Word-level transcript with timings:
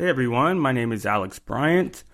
Hey 0.00 0.08
everyone, 0.08 0.60
my 0.60 0.70
name 0.70 0.92
is 0.92 1.04
Alex 1.04 1.40
Bryant. 1.40 2.04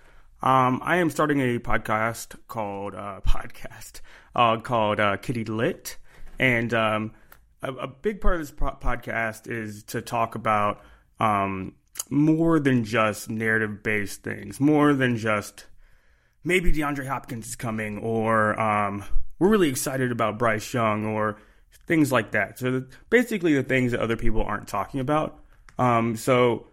Um, 0.41 0.81
I 0.83 0.95
am 0.95 1.11
starting 1.11 1.39
a 1.39 1.59
podcast 1.59 2.35
called 2.47 2.95
uh, 2.95 3.21
podcast 3.27 4.01
uh, 4.33 4.57
called 4.57 4.99
uh, 4.99 5.17
Kitty 5.17 5.45
Lit, 5.45 5.97
and 6.39 6.73
um, 6.73 7.11
a, 7.61 7.71
a, 7.71 7.87
big 7.87 8.21
part 8.21 8.37
of 8.37 8.41
this 8.41 8.49
pro- 8.49 8.71
podcast 8.71 9.47
is 9.47 9.83
to 9.83 10.01
talk 10.01 10.33
about 10.33 10.81
um, 11.19 11.75
more 12.09 12.59
than 12.59 12.85
just 12.85 13.29
narrative 13.29 13.83
based 13.83 14.23
things, 14.23 14.59
more 14.59 14.95
than 14.95 15.15
just 15.15 15.67
maybe 16.43 16.73
DeAndre 16.73 17.05
Hopkins 17.05 17.49
is 17.49 17.55
coming, 17.55 17.99
or 17.99 18.59
um, 18.59 19.05
we're 19.37 19.49
really 19.49 19.69
excited 19.69 20.11
about 20.11 20.39
Bryce 20.39 20.73
Young, 20.73 21.05
or 21.05 21.37
things 21.85 22.11
like 22.11 22.31
that. 22.31 22.57
So 22.57 22.85
basically, 23.11 23.53
the 23.53 23.61
things 23.61 23.91
that 23.91 23.99
other 23.99 24.17
people 24.17 24.41
aren't 24.41 24.67
talking 24.67 25.01
about. 25.01 25.39
Um, 25.77 26.15
so 26.15 26.65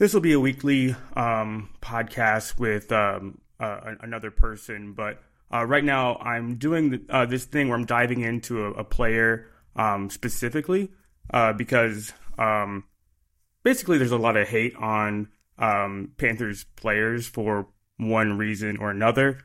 this 0.00 0.14
will 0.14 0.22
be 0.22 0.32
a 0.32 0.40
weekly 0.40 0.96
um, 1.14 1.68
podcast 1.82 2.58
with 2.58 2.90
um, 2.90 3.38
uh, 3.60 3.96
another 4.00 4.30
person, 4.30 4.94
but 4.94 5.22
uh, 5.52 5.62
right 5.62 5.84
now 5.84 6.16
I'm 6.16 6.56
doing 6.56 7.04
uh, 7.10 7.26
this 7.26 7.44
thing 7.44 7.68
where 7.68 7.76
I'm 7.76 7.84
diving 7.84 8.22
into 8.22 8.64
a, 8.64 8.70
a 8.70 8.84
player 8.84 9.50
um, 9.76 10.08
specifically 10.08 10.88
uh, 11.34 11.52
because 11.52 12.14
um, 12.38 12.84
basically 13.62 13.98
there's 13.98 14.10
a 14.10 14.16
lot 14.16 14.38
of 14.38 14.48
hate 14.48 14.74
on 14.76 15.28
um, 15.58 16.12
Panthers 16.16 16.64
players 16.76 17.26
for 17.26 17.68
one 17.98 18.38
reason 18.38 18.78
or 18.78 18.90
another. 18.90 19.40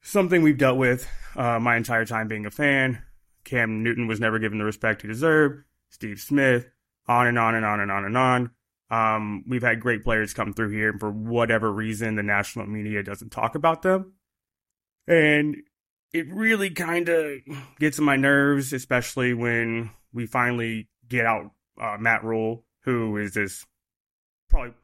Something 0.00 0.42
we've 0.42 0.58
dealt 0.58 0.78
with 0.78 1.08
uh, 1.34 1.58
my 1.58 1.76
entire 1.76 2.04
time 2.04 2.28
being 2.28 2.46
a 2.46 2.52
fan. 2.52 3.02
Cam 3.42 3.82
Newton 3.82 4.06
was 4.06 4.20
never 4.20 4.38
given 4.38 4.58
the 4.58 4.64
respect 4.64 5.02
he 5.02 5.08
deserved. 5.08 5.64
Steve 5.88 6.20
Smith, 6.20 6.70
on 7.08 7.26
and 7.26 7.36
on 7.36 7.56
and 7.56 7.66
on 7.66 7.80
and 7.80 7.90
on 7.90 8.04
and 8.04 8.16
on. 8.16 8.50
Um, 8.92 9.44
we've 9.48 9.62
had 9.62 9.80
great 9.80 10.04
players 10.04 10.34
come 10.34 10.52
through 10.52 10.70
here, 10.70 10.90
and 10.90 11.00
for 11.00 11.10
whatever 11.10 11.72
reason, 11.72 12.14
the 12.14 12.22
national 12.22 12.66
media 12.66 13.02
doesn't 13.02 13.30
talk 13.30 13.54
about 13.54 13.80
them. 13.80 14.12
And 15.08 15.56
it 16.12 16.26
really 16.30 16.68
kind 16.68 17.08
of 17.08 17.38
gets 17.80 17.98
on 17.98 18.04
my 18.04 18.16
nerves, 18.16 18.74
especially 18.74 19.32
when 19.32 19.90
we 20.12 20.26
finally 20.26 20.90
get 21.08 21.24
out 21.24 21.52
uh, 21.80 21.96
Matt 21.98 22.22
Rhule, 22.22 22.64
who 22.84 23.16
is 23.16 23.32
this 23.32 23.64
probably 24.50 24.74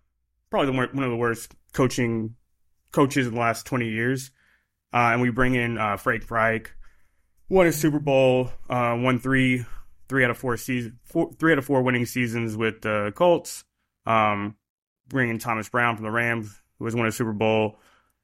probably 0.49 0.73
the, 0.73 0.79
one 0.95 1.05
of 1.05 1.11
the 1.11 1.17
worst 1.17 1.55
coaching 1.75 2.35
coaches 2.93 3.27
in 3.27 3.35
the 3.35 3.41
last 3.41 3.67
20 3.67 3.91
years. 3.91 4.31
Uh, 4.91 5.11
and 5.13 5.21
we 5.21 5.29
bring 5.29 5.55
in 5.55 5.77
uh, 5.77 5.99
Frank 5.99 6.31
Reich, 6.31 6.73
won 7.51 7.67
a 7.67 7.73
Super 7.73 7.99
Bowl, 7.99 8.51
uh, 8.71 8.97
won 8.99 9.19
three 9.19 9.67
three 10.09 10.25
out 10.25 10.31
of 10.31 10.39
four 10.39 10.57
season 10.57 10.99
four, 11.05 11.31
three 11.39 11.53
out 11.53 11.59
of 11.59 11.67
four 11.67 11.83
winning 11.83 12.07
seasons 12.07 12.57
with 12.57 12.81
the 12.81 13.13
Colts. 13.15 13.65
Um, 14.07 14.57
bringing 15.09 15.39
Thomas 15.39 15.69
Brown 15.69 15.97
from 15.97 16.05
the 16.05 16.11
Rams, 16.11 16.61
who 16.79 16.85
has 16.85 16.95
won 16.95 17.07
a 17.07 17.13
Super 17.13 17.33
Bowl. 17.33 17.79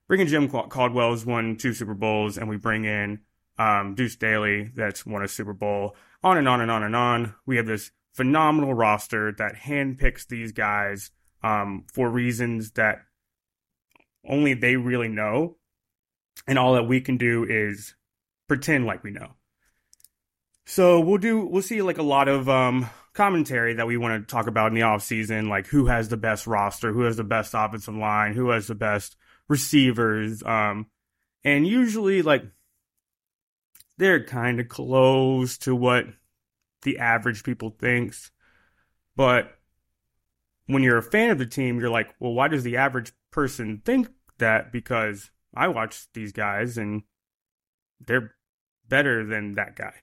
Bringing 0.07 0.27
Jim 0.27 0.49
Caldwell, 0.49 1.11
who's 1.11 1.25
won 1.25 1.57
two 1.57 1.73
Super 1.73 1.95
Bowls, 1.95 2.37
and 2.37 2.49
we 2.49 2.57
bring 2.57 2.85
in 2.85 3.21
um, 3.59 3.95
Duce 3.95 4.15
Staley, 4.15 4.71
that's 4.75 5.07
won 5.07 5.23
a 5.23 5.29
Super 5.29 5.53
Bowl. 5.53 5.97
On 6.23 6.37
and 6.37 6.49
on 6.49 6.61
and 6.61 6.71
on 6.71 6.83
and 6.83 6.97
on. 6.97 7.35
We 7.47 7.57
have 7.57 7.67
this 7.67 7.91
phenomenal 8.13 8.75
roster 8.75 9.33
that 9.33 9.55
handpicks 9.55 10.27
these 10.27 10.53
guys 10.53 11.11
um, 11.43 11.85
for 11.93 12.09
reasons 12.09 12.73
that 12.73 13.03
only 14.27 14.55
they 14.55 14.77
really 14.77 15.09
know, 15.09 15.57
and 16.47 16.59
all 16.59 16.75
that 16.75 16.85
we 16.85 17.01
can 17.01 17.17
do 17.17 17.45
is 17.45 17.95
pretend 18.49 18.87
like 18.87 19.05
we 19.05 19.11
know. 19.11 19.33
So 20.67 21.01
we'll 21.01 21.19
do 21.19 21.45
we'll 21.45 21.63
see 21.63 21.83
like 21.83 21.99
a 21.99 22.03
lot 22.03 22.29
of 22.29 22.49
um, 22.49 22.89
commentary 23.15 23.75
that 23.75 23.87
we 23.87 23.97
want 23.97 24.29
to 24.29 24.33
talk 24.33 24.47
about 24.47 24.69
in 24.69 24.75
the 24.75 24.81
offseason, 24.83 25.49
like 25.49 25.67
who 25.67 25.87
has 25.87 26.09
the 26.09 26.17
best 26.17 26.47
roster, 26.47 26.93
who 26.93 27.03
has 27.03 27.17
the 27.17 27.25
best 27.25 27.55
offensive 27.55 27.95
line, 27.95 28.35
who 28.35 28.51
has 28.51 28.67
the 28.67 28.75
best 28.75 29.17
receivers. 29.49 30.43
Um, 30.43 30.87
and 31.45 31.67
usually, 31.67 32.23
like, 32.23 32.45
they're 33.97 34.25
kind 34.25 34.61
of 34.61 34.69
close 34.69 35.59
to 35.59 35.75
what 35.75 36.07
the 36.83 36.99
average 36.99 37.45
people 37.45 37.71
thinks. 37.71 38.31
But 39.17 39.57
when 40.67 40.83
you're 40.83 40.99
a 40.99 41.03
fan 41.03 41.31
of 41.31 41.39
the 41.39 41.47
team, 41.47 41.79
you're 41.79 41.91
like, 41.91 42.15
well, 42.19 42.33
why 42.33 42.49
does 42.49 42.65
the 42.65 42.79
average 42.79 43.13
person 43.31 43.83
think 43.85 44.09
that? 44.39 44.73
Because 44.73 45.31
I 45.55 45.69
watch 45.69 46.07
these 46.15 46.33
guys 46.33 46.77
and 46.77 47.03
they're 48.01 48.35
better 48.89 49.25
than 49.25 49.53
that 49.53 49.77
guy. 49.77 49.95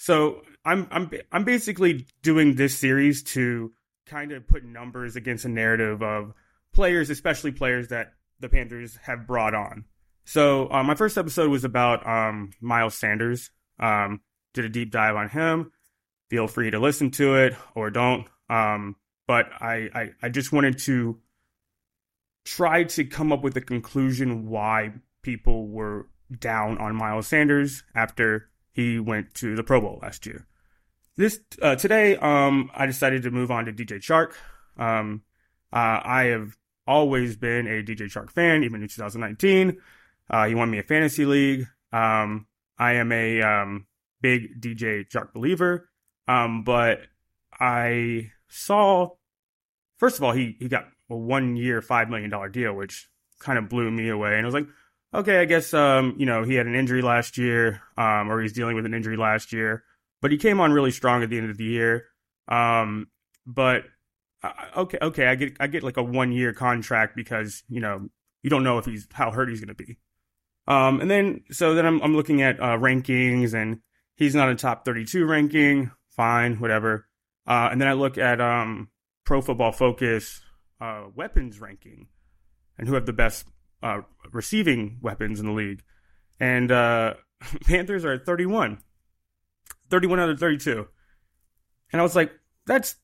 So 0.00 0.40
I'm 0.64 0.88
I'm 0.90 1.10
I'm 1.30 1.44
basically 1.44 2.06
doing 2.22 2.54
this 2.54 2.78
series 2.78 3.22
to 3.34 3.70
kind 4.06 4.32
of 4.32 4.46
put 4.48 4.64
numbers 4.64 5.14
against 5.14 5.44
a 5.44 5.48
narrative 5.50 6.02
of 6.02 6.32
players, 6.72 7.10
especially 7.10 7.52
players 7.52 7.88
that 7.88 8.14
the 8.40 8.48
Panthers 8.48 8.96
have 9.02 9.26
brought 9.26 9.54
on. 9.54 9.84
So 10.24 10.72
uh, 10.72 10.82
my 10.82 10.94
first 10.94 11.18
episode 11.18 11.50
was 11.50 11.64
about 11.64 12.06
um, 12.06 12.50
Miles 12.62 12.94
Sanders. 12.94 13.50
Um, 13.78 14.22
did 14.54 14.64
a 14.64 14.70
deep 14.70 14.90
dive 14.90 15.16
on 15.16 15.28
him. 15.28 15.70
Feel 16.30 16.48
free 16.48 16.70
to 16.70 16.78
listen 16.78 17.10
to 17.12 17.36
it 17.36 17.54
or 17.74 17.90
don't. 17.90 18.26
Um, 18.48 18.96
but 19.26 19.50
I, 19.60 19.90
I 19.94 20.10
I 20.22 20.28
just 20.30 20.50
wanted 20.50 20.78
to 20.78 21.18
try 22.46 22.84
to 22.84 23.04
come 23.04 23.34
up 23.34 23.42
with 23.42 23.54
a 23.58 23.60
conclusion 23.60 24.48
why 24.48 24.94
people 25.20 25.68
were 25.68 26.08
down 26.38 26.78
on 26.78 26.96
Miles 26.96 27.26
Sanders 27.26 27.82
after 27.94 28.49
he 28.72 28.98
went 28.98 29.34
to 29.34 29.56
the 29.56 29.62
Pro 29.62 29.80
Bowl 29.80 29.98
last 30.02 30.26
year. 30.26 30.46
This 31.16 31.40
uh, 31.60 31.76
today, 31.76 32.16
um, 32.16 32.70
I 32.74 32.86
decided 32.86 33.22
to 33.24 33.30
move 33.30 33.50
on 33.50 33.66
to 33.66 33.72
DJ 33.72 33.98
Chark. 33.98 34.32
Um, 34.80 35.22
uh, 35.72 36.00
I 36.02 36.24
have 36.32 36.56
always 36.86 37.36
been 37.36 37.66
a 37.66 37.82
DJ 37.82 38.02
Chark 38.10 38.30
fan, 38.30 38.64
even 38.64 38.82
in 38.82 38.88
2019. 38.88 39.78
Uh, 40.28 40.46
he 40.46 40.54
won 40.54 40.70
me 40.70 40.78
a 40.78 40.82
fantasy 40.82 41.24
league. 41.24 41.66
Um, 41.92 42.46
I 42.78 42.94
am 42.94 43.12
a 43.12 43.42
um, 43.42 43.86
big 44.20 44.60
DJ 44.60 45.08
Chark 45.08 45.32
believer, 45.32 45.90
um, 46.28 46.64
but 46.64 47.00
I 47.58 48.30
saw 48.48 49.10
first 49.98 50.16
of 50.16 50.24
all 50.24 50.32
he 50.32 50.56
he 50.58 50.68
got 50.68 50.84
a 51.10 51.16
one 51.16 51.56
year 51.56 51.82
five 51.82 52.08
million 52.08 52.30
dollar 52.30 52.48
deal, 52.48 52.72
which 52.72 53.08
kind 53.38 53.58
of 53.58 53.68
blew 53.68 53.90
me 53.90 54.08
away, 54.08 54.36
and 54.36 54.42
I 54.42 54.44
was 54.46 54.54
like, 54.54 54.68
okay, 55.14 55.38
I 55.38 55.44
guess 55.44 55.74
um, 55.74 56.14
you 56.18 56.26
know 56.26 56.42
he 56.44 56.54
had 56.54 56.66
an 56.66 56.74
injury 56.74 57.02
last 57.02 57.38
year, 57.38 57.82
um, 57.96 58.30
or 58.30 58.40
he's 58.40 58.52
dealing 58.52 58.76
with 58.76 58.86
an 58.86 58.94
injury 58.94 59.16
last 59.16 59.52
year, 59.52 59.84
but 60.20 60.30
he 60.30 60.38
came 60.38 60.60
on 60.60 60.72
really 60.72 60.90
strong 60.90 61.22
at 61.22 61.30
the 61.30 61.38
end 61.38 61.50
of 61.50 61.56
the 61.56 61.64
year. 61.64 62.06
Um, 62.48 63.08
but 63.46 63.84
uh, 64.42 64.52
okay, 64.76 64.98
okay, 65.00 65.26
I 65.26 65.34
get 65.34 65.56
I 65.60 65.66
get 65.66 65.82
like 65.82 65.96
a 65.96 66.02
one 66.02 66.32
year 66.32 66.52
contract 66.52 67.16
because 67.16 67.62
you 67.68 67.80
know 67.80 68.08
you 68.42 68.50
don't 68.50 68.64
know 68.64 68.78
if 68.78 68.86
he's 68.86 69.06
how 69.12 69.30
hurt 69.30 69.48
he's 69.48 69.60
going 69.60 69.68
to 69.68 69.74
be. 69.74 69.98
Um, 70.66 71.00
and 71.00 71.10
then 71.10 71.42
so 71.50 71.74
then 71.74 71.86
I'm 71.86 72.00
I'm 72.02 72.16
looking 72.16 72.42
at 72.42 72.60
uh, 72.60 72.78
rankings 72.78 73.54
and 73.54 73.80
he's 74.16 74.34
not 74.34 74.50
a 74.50 74.54
top 74.54 74.84
32 74.84 75.24
ranking. 75.24 75.90
Fine, 76.10 76.56
whatever. 76.56 77.06
Uh, 77.46 77.68
and 77.72 77.80
then 77.80 77.88
I 77.88 77.94
look 77.94 78.18
at 78.18 78.40
um, 78.40 78.90
Pro 79.24 79.40
Football 79.40 79.72
Focus 79.72 80.40
uh, 80.80 81.04
weapons 81.14 81.60
ranking 81.60 82.08
and 82.78 82.86
who 82.86 82.94
have 82.94 83.06
the 83.06 83.12
best 83.12 83.46
uh, 83.82 84.00
receiving 84.32 84.98
weapons 85.00 85.40
in 85.40 85.46
the 85.46 85.52
league, 85.52 85.82
and 86.38 86.70
uh, 86.70 87.14
Panthers 87.66 88.04
are 88.04 88.12
at 88.12 88.26
31, 88.26 88.78
31 89.90 90.20
out 90.20 90.30
of 90.30 90.40
32, 90.40 90.86
and 91.92 92.00
I 92.00 92.02
was 92.02 92.16
like, 92.16 92.32
that's 92.66 92.96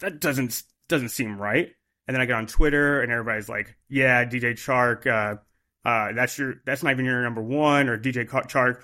that 0.00 0.20
doesn't 0.20 0.62
doesn't 0.88 1.10
seem 1.10 1.38
right. 1.38 1.68
And 2.06 2.14
then 2.14 2.22
I 2.22 2.26
get 2.26 2.36
on 2.36 2.46
Twitter, 2.46 3.02
and 3.02 3.12
everybody's 3.12 3.50
like, 3.50 3.76
yeah, 3.88 4.24
DJ 4.24 4.52
Chark, 4.52 5.06
uh, 5.06 5.36
uh, 5.86 6.12
that's 6.14 6.38
your 6.38 6.54
that's 6.64 6.82
not 6.82 6.92
even 6.92 7.04
your 7.04 7.22
number 7.22 7.42
one, 7.42 7.88
or 7.88 7.98
DJ 7.98 8.28
Chark 8.28 8.82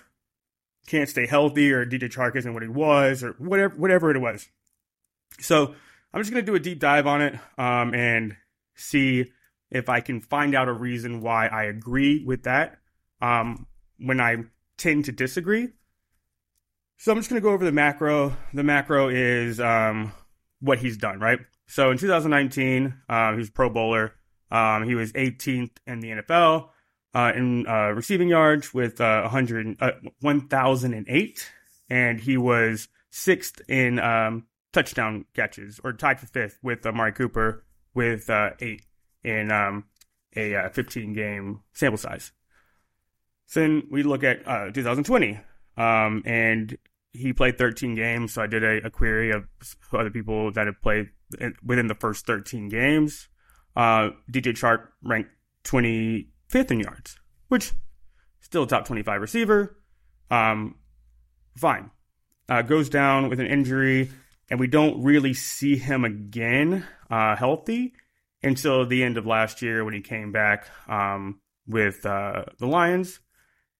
can't 0.86 1.08
stay 1.08 1.26
healthy, 1.26 1.72
or 1.72 1.86
DJ 1.86 2.12
Chark 2.12 2.36
isn't 2.36 2.52
what 2.52 2.62
he 2.62 2.68
was, 2.68 3.22
or 3.22 3.32
whatever 3.38 3.74
whatever 3.76 4.10
it 4.10 4.20
was. 4.20 4.48
So 5.40 5.74
I'm 6.12 6.20
just 6.20 6.30
gonna 6.30 6.42
do 6.42 6.54
a 6.54 6.60
deep 6.60 6.78
dive 6.78 7.06
on 7.06 7.22
it 7.22 7.34
um, 7.58 7.94
and 7.94 8.36
see 8.74 9.32
if 9.70 9.88
I 9.88 10.00
can 10.00 10.20
find 10.20 10.54
out 10.54 10.68
a 10.68 10.72
reason 10.72 11.20
why 11.20 11.46
I 11.46 11.64
agree 11.64 12.24
with 12.24 12.44
that 12.44 12.78
um, 13.20 13.66
when 13.98 14.20
I 14.20 14.36
tend 14.76 15.06
to 15.06 15.12
disagree. 15.12 15.68
So 16.96 17.12
I'm 17.12 17.18
just 17.18 17.28
going 17.28 17.40
to 17.40 17.44
go 17.44 17.52
over 17.52 17.64
the 17.64 17.72
macro. 17.72 18.36
The 18.52 18.62
macro 18.62 19.08
is 19.08 19.60
um, 19.60 20.12
what 20.60 20.78
he's 20.78 20.96
done, 20.96 21.18
right? 21.18 21.40
So 21.66 21.90
in 21.90 21.98
2019, 21.98 22.94
uh, 23.08 23.32
he 23.32 23.38
was 23.38 23.50
Pro 23.50 23.68
Bowler. 23.70 24.14
Um, 24.50 24.84
he 24.84 24.94
was 24.94 25.12
18th 25.12 25.72
in 25.86 26.00
the 26.00 26.10
NFL 26.10 26.68
uh, 27.14 27.32
in 27.34 27.66
uh, 27.66 27.90
receiving 27.90 28.28
yards 28.28 28.74
with 28.74 29.00
uh, 29.00 29.22
100, 29.22 29.76
uh, 29.80 29.92
1,008, 30.20 31.50
and 31.88 32.20
he 32.20 32.36
was 32.36 32.88
sixth 33.10 33.60
in 33.68 33.98
um, 34.00 34.46
touchdown 34.72 35.24
catches, 35.34 35.80
or 35.84 35.92
tied 35.92 36.18
for 36.18 36.26
fifth 36.26 36.58
with 36.62 36.84
Amari 36.84 37.12
Cooper 37.12 37.64
with 37.94 38.28
uh, 38.28 38.50
eight 38.60 38.82
in 39.24 39.50
um, 39.50 39.84
a 40.36 40.54
uh, 40.54 40.68
15 40.70 41.12
game 41.12 41.60
sample 41.72 41.98
size. 41.98 42.32
So 43.46 43.60
then 43.60 43.84
we 43.90 44.02
look 44.02 44.24
at 44.24 44.46
uh, 44.46 44.70
2020, 44.70 45.38
um, 45.76 46.22
and 46.24 46.76
he 47.12 47.32
played 47.32 47.58
13 47.58 47.94
games. 47.94 48.34
So 48.34 48.42
I 48.42 48.46
did 48.46 48.64
a, 48.64 48.86
a 48.86 48.90
query 48.90 49.30
of 49.30 49.44
other 49.92 50.10
people 50.10 50.52
that 50.52 50.66
have 50.66 50.80
played 50.82 51.10
within 51.64 51.86
the 51.86 51.94
first 51.94 52.26
13 52.26 52.68
games. 52.68 53.28
uh, 53.76 54.10
DJ 54.30 54.52
Chark 54.52 54.88
ranked 55.02 55.30
25th 55.64 56.70
in 56.70 56.80
yards, 56.80 57.18
which 57.48 57.72
still 58.40 58.66
top 58.66 58.86
25 58.86 59.20
receiver. 59.20 59.76
Um, 60.30 60.76
fine. 61.56 61.90
Uh, 62.48 62.62
goes 62.62 62.88
down 62.88 63.30
with 63.30 63.40
an 63.40 63.46
injury, 63.46 64.10
and 64.50 64.60
we 64.60 64.66
don't 64.66 65.02
really 65.02 65.34
see 65.34 65.76
him 65.76 66.04
again 66.04 66.86
uh, 67.10 67.36
healthy 67.36 67.94
until 68.44 68.86
the 68.86 69.02
end 69.02 69.16
of 69.16 69.26
last 69.26 69.62
year 69.62 69.84
when 69.84 69.94
he 69.94 70.00
came 70.00 70.30
back 70.30 70.68
um, 70.88 71.40
with 71.66 72.04
uh, 72.06 72.44
the 72.58 72.66
Lions. 72.66 73.20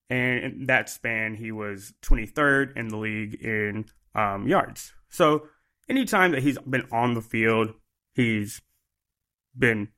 And 0.09 0.39
in 0.39 0.65
that 0.67 0.89
span, 0.89 1.35
he 1.35 1.51
was 1.51 1.93
23rd 2.03 2.75
in 2.77 2.89
the 2.89 2.97
league 2.97 3.35
in 3.35 3.85
um, 4.13 4.47
yards. 4.47 4.93
So 5.09 5.47
anytime 5.89 6.31
that 6.31 6.43
he's 6.43 6.57
been 6.59 6.87
on 6.91 7.13
the 7.13 7.21
field, 7.21 7.73
he's 8.13 8.61
been 9.57 9.89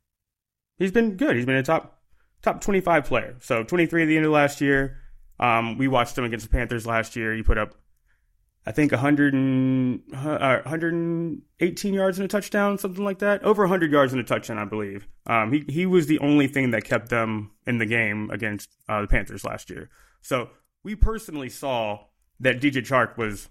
he's 0.78 0.92
been 0.92 1.18
good. 1.18 1.36
He's 1.36 1.46
been 1.46 1.56
a 1.56 1.64
top 1.64 2.02
top 2.42 2.62
25 2.62 3.06
player. 3.06 3.36
So 3.42 3.64
23 3.64 4.04
at 4.04 4.06
the 4.06 4.18
end 4.18 4.26
of 4.26 4.32
last 4.32 4.62
year. 4.62 5.00
Um, 5.40 5.78
we 5.78 5.88
watched 5.88 6.18
him 6.18 6.24
against 6.24 6.46
the 6.46 6.52
Panthers 6.52 6.88
last 6.88 7.16
year. 7.16 7.34
He 7.36 7.44
put 7.44 7.58
up, 7.58 7.76
I 8.68 8.74
think, 8.74 8.92
100 8.92 9.34
and, 9.34 10.02
uh, 10.14 10.60
118 10.66 11.94
yards 11.94 12.20
and 12.20 12.26
a 12.26 12.28
touchdown, 12.28 12.78
something 12.78 13.02
like 13.02 13.20
that. 13.20 13.42
Over 13.46 13.64
100 13.64 13.94
yards 13.94 14.12
and 14.12 14.20
a 14.20 14.26
touchdown, 14.26 14.58
I 14.58 14.66
believe. 14.66 15.08
Um, 15.26 15.54
he 15.54 15.64
he 15.70 15.86
was 15.86 16.08
the 16.08 16.20
only 16.20 16.48
thing 16.50 16.72
that 16.72 16.84
kept 16.84 17.08
them 17.08 17.52
in 17.66 17.78
the 17.78 17.86
game 17.86 18.30
against 18.30 18.70
uh, 18.90 19.00
the 19.00 19.08
Panthers 19.08 19.46
last 19.46 19.70
year. 19.70 19.90
So 20.22 20.50
we 20.84 20.96
personally 20.96 21.48
saw 21.48 22.00
that 22.42 22.60
DJ 22.60 22.86
Chark 22.86 23.18
was 23.18 23.48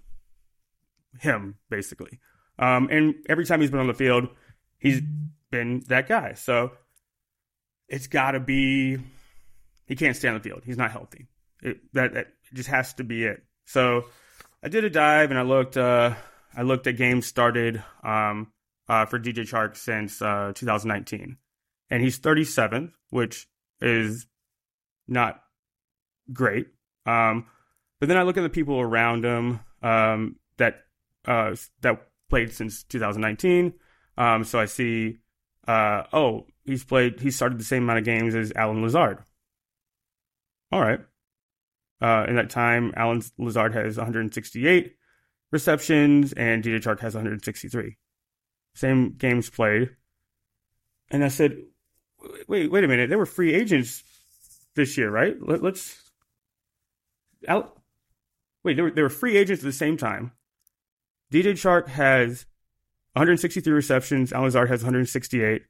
him 1.19 1.55
basically. 1.67 2.19
Um, 2.59 2.87
and 2.91 3.15
every 3.27 3.45
time 3.45 3.59
he's 3.59 3.71
been 3.71 3.79
on 3.79 3.87
the 3.87 3.95
field, 3.95 4.27
he's 4.77 5.01
been 5.49 5.83
that 5.87 6.07
guy. 6.07 6.33
So 6.33 6.73
it's 7.87 8.05
got 8.05 8.31
to 8.31 8.39
be 8.39 8.99
he 9.87 9.95
can't 9.95 10.15
stay 10.15 10.27
on 10.27 10.35
the 10.35 10.41
field. 10.41 10.61
He's 10.63 10.77
not 10.77 10.91
healthy. 10.91 11.25
It, 11.63 11.79
that, 11.93 12.13
that 12.13 12.27
just 12.53 12.69
has 12.69 12.93
to 12.95 13.03
be 13.03 13.23
it. 13.23 13.41
So 13.65 14.05
I 14.63 14.69
did 14.69 14.83
a 14.83 14.89
dive 14.89 15.29
and 15.29 15.39
I 15.39 15.43
looked. 15.43 15.77
Uh, 15.77 16.15
I 16.55 16.63
looked 16.63 16.87
at 16.87 16.97
games 16.97 17.27
started 17.27 17.83
um, 18.03 18.51
uh, 18.89 19.05
for 19.05 19.19
DJ 19.19 19.47
Chark 19.47 19.77
since 19.77 20.21
uh, 20.21 20.53
2019, 20.55 21.37
and 21.89 22.01
he's 22.01 22.19
37th, 22.19 22.91
which 23.11 23.47
is 23.79 24.25
not 25.07 25.41
great. 26.33 26.67
Um, 27.05 27.45
but 27.99 28.09
then 28.09 28.17
I 28.17 28.23
look 28.23 28.37
at 28.37 28.41
the 28.41 28.49
people 28.49 28.79
around 28.79 29.23
him 29.23 29.59
um, 29.81 30.37
that 30.57 30.81
uh, 31.25 31.55
that 31.81 32.07
played 32.29 32.53
since 32.53 32.83
2019. 32.83 33.73
Um, 34.17 34.43
so 34.43 34.59
I 34.59 34.65
see, 34.65 35.19
uh, 35.67 36.03
oh, 36.11 36.47
he's 36.65 36.83
played, 36.83 37.19
he 37.19 37.31
started 37.31 37.59
the 37.59 37.63
same 37.63 37.83
amount 37.83 37.99
of 37.99 38.05
games 38.05 38.35
as 38.35 38.51
Allen 38.55 38.81
Lazard. 38.81 39.19
All 40.71 40.81
right. 40.81 40.99
Uh, 42.01 42.25
in 42.27 42.35
that 42.35 42.49
time, 42.49 42.93
Allen 42.95 43.23
Lazard 43.37 43.73
has 43.73 43.97
168 43.97 44.95
receptions 45.51 46.33
and 46.33 46.63
DJ 46.63 46.79
Chark 46.79 46.99
has 46.99 47.15
163. 47.15 47.97
Same 48.75 49.13
games 49.17 49.49
played. 49.49 49.95
And 51.09 51.23
I 51.23 51.29
said, 51.29 51.57
wait, 52.47 52.71
wait 52.71 52.83
a 52.83 52.87
minute. 52.87 53.09
They 53.09 53.15
were 53.15 53.25
free 53.25 53.53
agents 53.53 54.03
this 54.75 54.97
year, 54.97 55.09
right? 55.09 55.35
Let, 55.41 55.63
us 55.63 56.11
Al, 57.47 57.81
wait, 58.63 58.75
they 58.75 58.83
were, 58.83 58.91
they 58.91 59.01
were 59.01 59.09
free 59.09 59.37
agents 59.37 59.63
at 59.63 59.65
the 59.65 59.71
same 59.71 59.97
time. 59.97 60.31
DJ 61.31 61.53
Chark 61.53 61.87
has 61.87 62.45
163 63.13 63.73
receptions. 63.73 64.31
Allen 64.31 64.45
Lazard 64.45 64.69
has 64.69 64.83
168. 64.83 65.63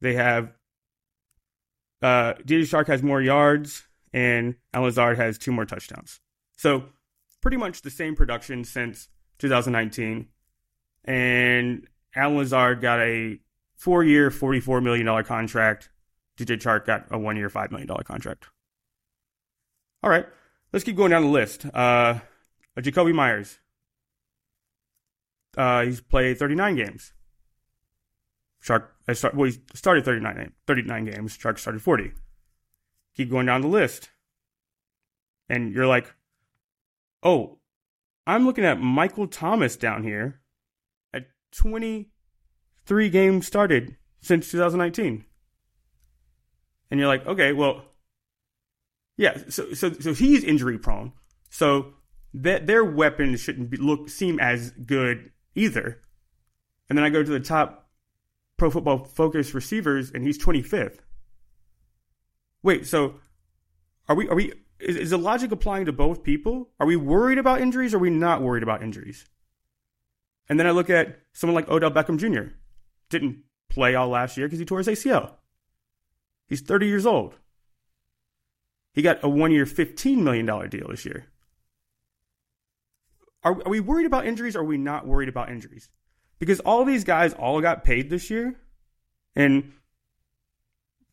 They 0.00 0.14
have 0.14 0.52
uh, 2.02 2.34
DJ 2.34 2.62
Chark 2.62 2.88
has 2.88 3.02
more 3.02 3.22
yards, 3.22 3.85
and 4.16 4.54
Allen 4.72 4.86
Lazard 4.86 5.18
has 5.18 5.36
two 5.36 5.52
more 5.52 5.66
touchdowns. 5.66 6.20
So 6.56 6.84
pretty 7.42 7.58
much 7.58 7.82
the 7.82 7.90
same 7.90 8.16
production 8.16 8.64
since 8.64 9.08
2019. 9.38 10.28
And 11.04 11.86
Allen 12.14 12.38
Lazard 12.38 12.80
got 12.80 12.98
a 13.00 13.38
four-year, 13.76 14.30
$44 14.30 14.82
million 14.82 15.24
contract. 15.24 15.90
DJ 16.38 16.56
Chark 16.56 16.86
got 16.86 17.04
a 17.10 17.18
one-year, 17.18 17.50
$5 17.50 17.70
million 17.70 17.88
contract. 18.04 18.46
All 20.02 20.08
right, 20.08 20.24
let's 20.72 20.84
keep 20.84 20.96
going 20.96 21.10
down 21.10 21.22
the 21.22 21.28
list. 21.28 21.66
Uh, 21.74 22.20
Jakobi 22.78 23.14
Meyers, 23.14 23.58
uh, 25.58 25.82
he's 25.82 26.00
played 26.00 26.38
39 26.38 26.74
games. 26.74 27.12
Chark, 28.64 28.86
start, 29.12 29.34
well, 29.34 29.50
he 29.50 29.58
started 29.74 30.06
39, 30.06 30.52
39 30.66 31.04
games. 31.04 31.36
Chark 31.36 31.58
started 31.58 31.82
40. 31.82 32.12
Keep 33.16 33.30
going 33.30 33.46
down 33.46 33.62
the 33.62 33.68
list. 33.68 34.10
And 35.48 35.72
you're 35.72 35.86
like, 35.86 36.14
oh, 37.22 37.58
I'm 38.26 38.44
looking 38.44 38.64
at 38.64 38.80
Michael 38.80 39.26
Thomas 39.26 39.76
down 39.76 40.02
here 40.02 40.40
at 41.14 41.26
23 41.52 43.08
games 43.10 43.46
started 43.46 43.96
since 44.20 44.50
2019. 44.50 45.24
And 46.90 47.00
you're 47.00 47.08
like, 47.08 47.26
okay, 47.26 47.52
well, 47.52 47.84
yeah, 49.16 49.38
so 49.48 49.72
so 49.72 49.92
so 49.92 50.12
he's 50.12 50.44
injury 50.44 50.78
prone. 50.78 51.12
So 51.48 51.94
that 52.34 52.66
their 52.66 52.84
weapons 52.84 53.40
shouldn't 53.40 53.70
be, 53.70 53.76
look 53.78 54.08
seem 54.08 54.38
as 54.40 54.72
good 54.72 55.32
either. 55.54 56.02
And 56.88 56.98
then 56.98 57.04
I 57.04 57.10
go 57.10 57.22
to 57.22 57.30
the 57.30 57.40
top 57.40 57.88
pro 58.56 58.70
football 58.70 59.04
focus 59.04 59.54
receivers 59.54 60.10
and 60.10 60.24
he's 60.24 60.38
25th. 60.38 60.98
Wait, 62.66 62.84
so 62.84 63.14
are 64.08 64.16
we, 64.16 64.28
are 64.28 64.34
we, 64.34 64.52
is, 64.80 64.96
is 64.96 65.10
the 65.10 65.16
logic 65.16 65.52
applying 65.52 65.84
to 65.84 65.92
both 65.92 66.24
people? 66.24 66.68
Are 66.80 66.86
we 66.86 66.96
worried 66.96 67.38
about 67.38 67.60
injuries 67.60 67.94
or 67.94 67.98
are 67.98 68.00
we 68.00 68.10
not 68.10 68.42
worried 68.42 68.64
about 68.64 68.82
injuries? 68.82 69.24
And 70.48 70.58
then 70.58 70.66
I 70.66 70.72
look 70.72 70.90
at 70.90 71.20
someone 71.32 71.54
like 71.54 71.68
Odell 71.68 71.92
Beckham 71.92 72.18
Jr. 72.18 72.54
Didn't 73.08 73.44
play 73.68 73.94
all 73.94 74.08
last 74.08 74.36
year 74.36 74.48
because 74.48 74.58
he 74.58 74.64
tore 74.64 74.78
his 74.78 74.88
ACL. 74.88 75.34
He's 76.48 76.60
30 76.60 76.88
years 76.88 77.06
old. 77.06 77.36
He 78.92 79.00
got 79.00 79.22
a 79.22 79.28
one 79.28 79.52
year, 79.52 79.64
$15 79.64 80.16
million 80.16 80.44
deal 80.68 80.88
this 80.88 81.04
year. 81.04 81.26
Are, 83.44 83.52
are 83.64 83.70
we 83.70 83.78
worried 83.78 84.06
about 84.06 84.26
injuries 84.26 84.56
or 84.56 84.62
are 84.62 84.64
we 84.64 84.76
not 84.76 85.06
worried 85.06 85.28
about 85.28 85.50
injuries? 85.50 85.88
Because 86.40 86.58
all 86.58 86.84
these 86.84 87.04
guys 87.04 87.32
all 87.32 87.60
got 87.60 87.84
paid 87.84 88.10
this 88.10 88.28
year. 88.28 88.56
And 89.36 89.72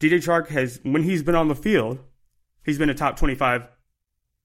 DJ 0.03 0.17
Chark 0.17 0.49
has, 0.49 0.81
when 0.83 1.03
he's 1.03 1.23
been 1.23 1.33
on 1.33 1.47
the 1.47 1.55
field, 1.55 1.99
he's 2.65 2.77
been 2.77 2.89
a 2.89 2.93
top 2.93 3.15
25 3.15 3.69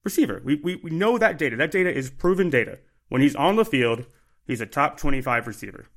receiver. 0.04 0.40
We, 0.44 0.54
we, 0.54 0.76
we 0.76 0.90
know 0.90 1.18
that 1.18 1.36
data. 1.36 1.56
That 1.56 1.72
data 1.72 1.92
is 1.92 2.10
proven 2.10 2.48
data. 2.48 2.78
When 3.08 3.22
he's 3.22 3.34
on 3.34 3.56
the 3.56 3.64
field, 3.64 4.06
he's 4.44 4.60
a 4.60 4.66
top 4.66 4.98
25 4.98 5.48
receiver. 5.48 5.88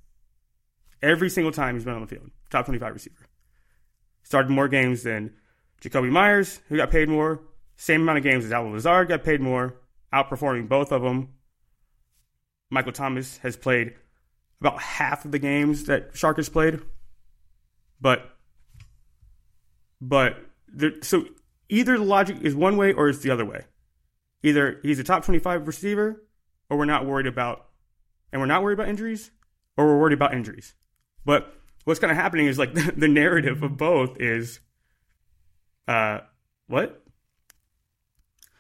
Every 1.04 1.30
single 1.30 1.52
time 1.52 1.76
he's 1.76 1.86
been 1.86 1.94
on 1.94 2.02
the 2.02 2.08
field, 2.08 2.32
top 2.50 2.66
25 2.66 2.92
receiver. 2.92 3.28
Started 4.24 4.50
more 4.50 4.68
games 4.68 5.04
than 5.04 5.36
Jakobi 5.80 6.10
Meyers, 6.10 6.62
who 6.68 6.78
got 6.78 6.90
paid 6.90 7.08
more. 7.08 7.42
Same 7.76 8.02
amount 8.02 8.18
of 8.18 8.24
games 8.24 8.44
as 8.46 8.52
Allen 8.52 8.74
Lazard 8.74 9.10
got 9.10 9.24
paid 9.24 9.42
more, 9.42 9.76
outperforming 10.12 10.70
both 10.70 10.92
of 10.92 11.04
them. 11.04 11.30
Michael 12.72 12.94
Thomas 12.94 13.38
has 13.40 13.58
played 13.58 13.94
about 14.60 14.82
half 14.82 15.24
of 15.24 15.32
the 15.32 15.40
games 15.40 15.86
that 15.86 16.14
Chark 16.14 16.38
has 16.38 16.50
played. 16.50 16.80
But 18.00 18.31
but 20.02 20.38
there, 20.68 20.94
so 21.02 21.26
either 21.70 21.98
the 21.98 22.04
logic 22.04 22.38
is 22.42 22.56
one 22.56 22.76
way 22.76 22.92
or 22.92 23.08
it's 23.10 23.20
the 23.20 23.30
other 23.30 23.46
way. 23.46 23.66
Either 24.44 24.80
he's 24.82 25.00
a 25.00 25.04
top 25.04 25.24
25 25.24 25.68
receiver 25.68 26.24
or 26.70 26.78
we're 26.78 26.86
not 26.86 27.06
worried 27.06 27.28
about 27.28 27.68
and 28.32 28.42
we're 28.42 28.48
not 28.48 28.64
worried 28.64 28.74
about 28.74 28.90
injuries 28.90 29.32
or 29.78 29.86
we're 29.86 30.00
worried 30.00 30.14
about 30.14 30.34
injuries. 30.34 30.74
But 31.24 31.54
what's 31.86 32.00
kind 32.00 32.12
of 32.12 32.18
happening 32.18 32.48
is 32.48 32.58
like 32.58 32.74
the, 32.74 32.92
the 32.98 33.08
narrative 33.08 33.62
of 33.62 33.78
both 33.78 34.20
is 34.20 34.60
uh 35.88 36.20
what? 36.68 37.04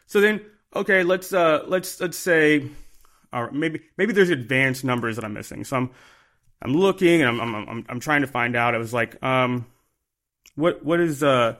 So 0.05 0.21
then 0.21 0.41
okay, 0.75 1.03
let's 1.03 1.33
uh 1.33 1.63
let's 1.67 1.99
let's 1.99 2.17
say 2.17 2.69
or 3.33 3.51
maybe 3.51 3.81
maybe 3.97 4.13
there's 4.13 4.29
advanced 4.29 4.83
numbers 4.83 5.15
that 5.15 5.25
I'm 5.25 5.33
missing. 5.33 5.63
So 5.63 5.77
I'm 5.77 5.91
I'm 6.61 6.73
looking 6.73 7.21
and 7.21 7.41
I'm 7.41 7.55
I'm 7.55 7.85
I'm, 7.89 7.99
trying 7.99 8.21
to 8.21 8.27
find 8.27 8.55
out. 8.55 8.75
I 8.75 8.77
was 8.77 8.93
like, 8.93 9.21
um, 9.23 9.65
what 10.55 10.83
what 10.83 10.99
is 10.99 11.23
uh 11.23 11.55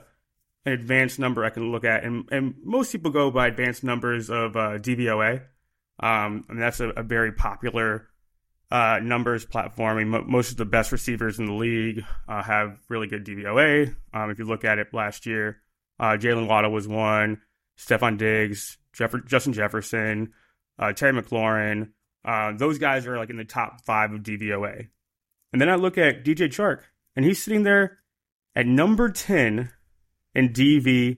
an 0.64 0.72
advanced 0.72 1.18
number 1.18 1.44
I 1.44 1.50
can 1.50 1.72
look 1.72 1.84
at? 1.84 2.04
And 2.04 2.28
and 2.30 2.54
most 2.62 2.92
people 2.92 3.10
go 3.10 3.30
by 3.30 3.48
advanced 3.48 3.84
numbers 3.84 4.30
of 4.30 4.56
uh, 4.56 4.78
DVOA. 4.78 5.42
Um, 6.00 6.44
and 6.48 6.60
that's 6.60 6.80
a, 6.80 6.88
a 6.90 7.02
very 7.02 7.32
popular 7.32 8.08
uh, 8.70 9.00
numbers 9.02 9.44
platform. 9.44 9.98
I 9.98 10.04
mean, 10.04 10.24
most 10.28 10.50
of 10.50 10.56
the 10.56 10.64
best 10.64 10.92
receivers 10.92 11.38
in 11.38 11.44
the 11.44 11.52
league 11.52 12.04
uh, 12.26 12.42
have 12.42 12.78
really 12.88 13.06
good 13.06 13.24
DVOA. 13.24 13.94
Um, 14.14 14.30
if 14.30 14.38
you 14.38 14.46
look 14.46 14.64
at 14.64 14.78
it 14.78 14.94
last 14.94 15.26
year, 15.26 15.60
uh, 16.00 16.16
Jaylen 16.16 16.48
Waddle 16.48 16.72
was 16.72 16.88
one, 16.88 17.42
Stefon 17.78 18.16
Diggs, 18.16 18.78
Jeff- 18.94 19.26
Justin 19.26 19.52
Jefferson, 19.52 20.32
uh, 20.78 20.92
Terry 20.92 21.12
McLaurin. 21.12 21.90
Uh, 22.24 22.52
those 22.56 22.78
guys 22.78 23.06
are 23.06 23.18
like 23.18 23.30
in 23.30 23.36
the 23.36 23.44
top 23.44 23.82
five 23.84 24.12
of 24.12 24.22
DVOA. 24.22 24.88
And 25.52 25.60
then 25.60 25.68
I 25.68 25.74
look 25.74 25.98
at 25.98 26.24
DJ 26.24 26.48
Chark, 26.48 26.80
and 27.14 27.26
he's 27.26 27.42
sitting 27.42 27.64
there 27.64 27.98
at 28.54 28.66
number 28.66 29.08
10 29.08 29.70
in 30.34 30.48
DVOA. 30.50 31.16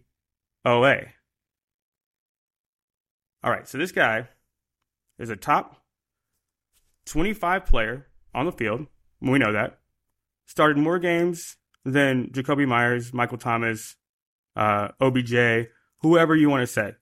All 3.43 3.51
right, 3.51 3.69
so 3.69 3.79
this 3.79 3.93
guy 3.93 4.29
is 5.19 5.31
a 5.31 5.37
top 5.37 5.83
25 7.07 7.67
player 7.67 8.07
on 8.35 8.47
the 8.47 8.53
field. 8.53 8.87
We 9.21 9.39
know 9.39 9.53
that. 9.53 9.79
Started 10.47 10.79
more 10.79 10.99
games 10.99 11.57
than 11.85 12.29
Jakobi 12.31 12.67
Meyers, 12.67 13.13
Michael 13.13 13.39
Thomas, 13.39 13.97
uh, 14.57 14.89
OBJ, 15.01 15.69
whoever 16.01 16.35
you 16.35 16.49
want 16.49 16.63
to 16.63 16.67
say. 16.67 16.93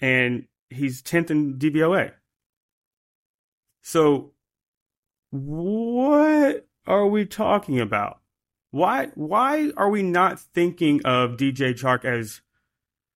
And 0.00 0.46
he's 0.70 1.02
10th 1.02 1.30
in 1.30 1.58
DVOA. 1.58 2.12
So, 3.82 4.32
what 5.30 6.66
are 6.86 7.06
we 7.06 7.26
talking 7.26 7.80
about? 7.80 8.20
Why 8.70 9.08
why 9.14 9.72
are 9.76 9.90
we 9.90 10.02
not 10.02 10.38
thinking 10.38 11.00
of 11.04 11.32
DJ 11.32 11.72
Chark 11.74 12.04
as 12.04 12.40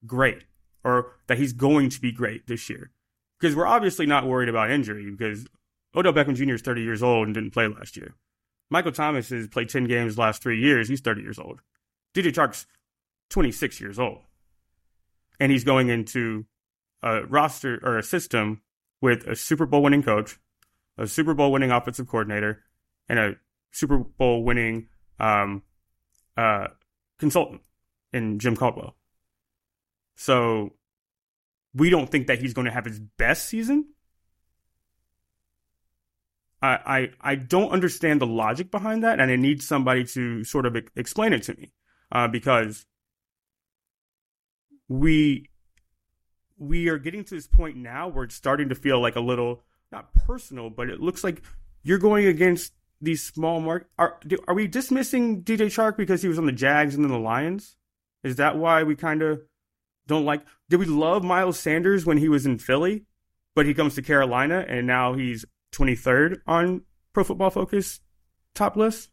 great 0.05 0.45
or 0.83 1.13
that 1.29 1.39
he's 1.39 1.53
going 1.53 1.91
to 1.91 2.01
be 2.01 2.13
great 2.13 2.47
this 2.47 2.69
year? 2.69 2.91
Because 3.39 3.55
we're 3.55 3.67
obviously 3.67 4.07
not 4.07 4.27
worried 4.27 4.49
about 4.49 4.71
injury 4.71 5.11
because 5.11 5.47
Odell 5.95 6.13
Beckham 6.13 6.35
Jr. 6.35 6.55
is 6.55 6.63
30 6.63 6.83
years 6.83 7.03
old 7.03 7.27
and 7.27 7.35
didn't 7.35 7.53
play 7.53 7.69
last 7.69 7.97
year. 7.97 8.15
Michael 8.71 8.93
Thomas 8.93 9.29
has 9.29 9.47
played 9.49 9.69
10 9.69 9.85
games 9.85 10.19
last 10.19 10.43
three 10.43 10.59
years. 10.59 10.89
He's 10.89 11.01
30 11.01 11.23
years 11.23 11.39
old. 11.39 11.61
DJ 12.15 12.33
Chark's 12.33 12.67
26 13.31 13.81
years 13.81 13.99
old. 13.99 14.21
And 15.39 15.53
he's 15.53 15.65
going 15.65 15.89
into 15.89 16.47
a 17.03 17.25
roster 17.27 17.79
or 17.83 17.99
a 17.99 18.03
system 18.03 18.63
with 19.01 19.27
a 19.27 19.37
Super 19.37 19.67
Bowl 19.67 19.83
winning 19.83 20.03
coach, 20.03 20.39
a 20.97 21.07
Super 21.07 21.35
Bowl 21.35 21.53
winning 21.53 21.71
offensive 21.71 22.09
coordinator, 22.09 22.63
and 23.09 23.19
a 23.19 23.35
Super 23.75 23.99
Bowl 23.99 24.45
winning 24.45 24.89
um, 25.19 25.63
uh, 26.37 26.69
consultant 27.19 27.61
in 28.13 28.39
Jim 28.39 28.57
Caldwell. 28.57 28.95
So 30.15 30.71
we 31.75 31.91
don't 31.91 32.09
think 32.09 32.29
that 32.29 32.39
he's 32.39 32.55
going 32.55 32.67
to 32.67 32.71
have 32.71 32.85
his 32.85 33.01
best 33.01 33.49
season. 33.49 33.87
I, 36.63 36.79
I, 36.87 37.11
I 37.21 37.35
don't 37.35 37.73
understand 37.73 38.21
the 38.21 38.27
logic 38.27 38.71
behind 38.71 39.03
that, 39.03 39.19
and 39.19 39.31
I 39.31 39.37
need 39.37 39.61
somebody 39.61 40.05
to 40.05 40.45
sort 40.45 40.67
of 40.67 40.77
explain 40.95 41.33
it 41.33 41.43
to 41.43 41.55
me 41.57 41.73
uh, 42.13 42.29
because 42.29 42.87
we 44.89 45.51
we 46.57 46.89
are 46.89 46.99
getting 46.99 47.25
to 47.25 47.35
this 47.35 47.49
point 47.49 47.77
now 47.77 48.07
where 48.07 48.25
it's 48.25 48.37
starting 48.37 48.69
to 48.69 48.77
feel 48.77 49.03
like 49.03 49.17
a 49.17 49.21
little 49.21 49.65
not 49.91 50.15
personal, 50.15 50.71
but 50.71 50.89
it 50.89 51.01
looks 51.01 51.25
like 51.25 51.43
you're 51.83 51.99
going 51.99 52.27
against 52.27 52.73
these 53.05 53.23
small 53.23 53.61
mark. 53.61 53.89
Are 53.99 54.19
are 54.49 54.55
we 54.55 54.67
dismissing 54.67 55.43
DJ 55.43 55.67
Chark 55.67 55.97
because 55.97 56.23
he 56.23 56.29
was 56.29 56.39
on 56.39 56.47
the 56.47 56.53
Jags 56.53 56.95
and 56.95 57.05
then 57.05 57.13
the 57.13 57.19
Lions? 57.19 57.77
Is 58.23 58.37
that 58.37 58.57
why 58.57 58.83
we 58.83 58.97
kind 58.97 59.23
of 59.23 59.43
don't 60.07 60.25
like? 60.25 60.43
Did 60.69 60.81
we 60.81 60.87
love 60.87 61.23
Miles 61.23 61.59
Sanders 61.59 62.07
when 62.07 62.19
he 62.19 62.29
was 62.29 62.47
in 62.47 62.59
Philly, 62.59 63.05
but 63.55 63.67
he 63.67 63.75
comes 63.75 63.95
to 63.95 64.03
Carolina 64.03 64.65
and 64.67 64.87
now 64.87 65.15
he's 65.15 65.45
23rd 65.73 66.41
on 66.47 66.83
Pro 67.13 67.25
Football 67.25 67.51
Focus 67.51 68.01
top 68.55 68.77
list? 68.77 69.11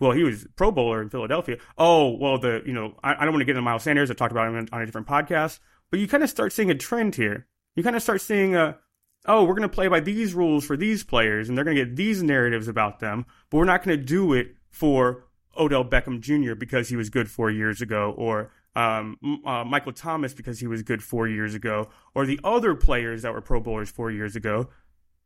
Well, 0.00 0.12
he 0.12 0.24
was 0.24 0.46
Pro 0.56 0.70
Bowler 0.70 1.00
in 1.00 1.08
Philadelphia. 1.08 1.56
Oh, 1.78 2.16
well, 2.16 2.38
the 2.38 2.62
you 2.66 2.72
know 2.72 2.94
I, 3.02 3.14
I 3.14 3.24
don't 3.24 3.32
want 3.32 3.40
to 3.40 3.46
get 3.46 3.52
into 3.52 3.62
Miles 3.62 3.82
Sanders. 3.82 4.10
I 4.10 4.14
talked 4.14 4.32
about 4.32 4.48
him 4.48 4.68
on 4.70 4.82
a 4.82 4.86
different 4.86 5.06
podcast, 5.06 5.60
but 5.90 6.00
you 6.00 6.08
kind 6.08 6.22
of 6.22 6.30
start 6.30 6.52
seeing 6.52 6.70
a 6.70 6.74
trend 6.74 7.14
here. 7.14 7.46
You 7.76 7.82
kind 7.82 7.96
of 7.96 8.02
start 8.02 8.20
seeing 8.20 8.54
a 8.54 8.78
oh, 9.26 9.44
we're 9.44 9.54
going 9.54 9.68
to 9.68 9.74
play 9.74 9.88
by 9.88 10.00
these 10.00 10.34
rules 10.34 10.64
for 10.64 10.76
these 10.76 11.02
players 11.02 11.48
and 11.48 11.56
they're 11.56 11.64
going 11.64 11.76
to 11.76 11.84
get 11.84 11.96
these 11.96 12.22
narratives 12.22 12.68
about 12.68 13.00
them, 13.00 13.26
but 13.50 13.58
we're 13.58 13.64
not 13.64 13.82
going 13.82 13.98
to 13.98 14.04
do 14.04 14.32
it 14.32 14.54
for 14.70 15.24
Odell 15.56 15.84
Beckham 15.84 16.20
Jr. 16.20 16.54
because 16.54 16.88
he 16.88 16.96
was 16.96 17.10
good 17.10 17.30
four 17.30 17.50
years 17.50 17.80
ago 17.80 18.14
or 18.16 18.50
um, 18.76 19.18
uh, 19.46 19.64
Michael 19.64 19.92
Thomas 19.92 20.34
because 20.34 20.60
he 20.60 20.66
was 20.66 20.82
good 20.82 21.02
four 21.02 21.28
years 21.28 21.54
ago 21.54 21.88
or 22.14 22.26
the 22.26 22.40
other 22.44 22.74
players 22.74 23.22
that 23.22 23.32
were 23.32 23.40
Pro 23.40 23.60
Bowlers 23.60 23.90
four 23.90 24.10
years 24.10 24.36
ago. 24.36 24.68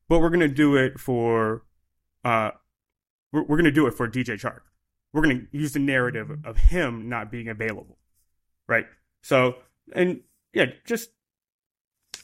But 0.09 0.21
we're 0.21 0.31
going 0.31 0.41
to 0.41 0.49
do 0.49 0.77
it 0.77 0.99
for, 0.99 1.65
uh, 2.25 2.53
we're, 3.33 3.43
we're 3.43 3.57
going 3.57 3.65
to 3.65 3.71
do 3.71 3.87
it 3.87 3.95
for 3.95 4.09
DJ 4.09 4.41
Chark. 4.41 4.61
We're 5.13 5.23
going 5.23 5.41
to 5.41 5.59
use 5.59 5.73
the 5.73 5.79
narrative 5.79 6.31
of 6.45 6.57
him 6.57 7.09
not 7.09 7.31
being 7.31 7.49
available. 7.49 7.99
Right. 8.67 8.87
So, 9.23 9.57
and 9.95 10.21
yeah, 10.53 10.67
just 10.87 11.11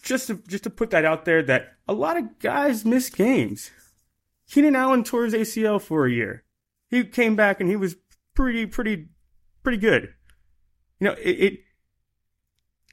just 0.04 0.28
to, 0.28 0.34
just 0.46 0.64
to 0.64 0.70
put 0.70 0.90
that 0.90 1.04
out 1.04 1.25
there 1.25 1.42
that 1.42 1.73
a 1.88 1.92
lot 1.92 2.16
of 2.16 2.38
guys 2.38 2.84
miss 2.84 3.11
games. 3.11 3.70
Keenan 4.49 4.76
Allen 4.76 5.04
tore 5.04 5.25
his 5.25 5.34
ACL 5.34 5.80
for 5.80 6.06
a 6.06 6.12
year. 6.12 6.44
He 6.88 7.04
came 7.04 7.34
back 7.34 7.61
and 7.61 7.68
he 7.68 7.76
was 7.76 7.96
pretty, 8.34 8.66
pretty, 8.66 9.08
pretty 9.62 9.78
good. 9.78 10.14
You 11.00 11.08
know, 11.08 11.14
it, 11.14 11.30
it 11.30 11.61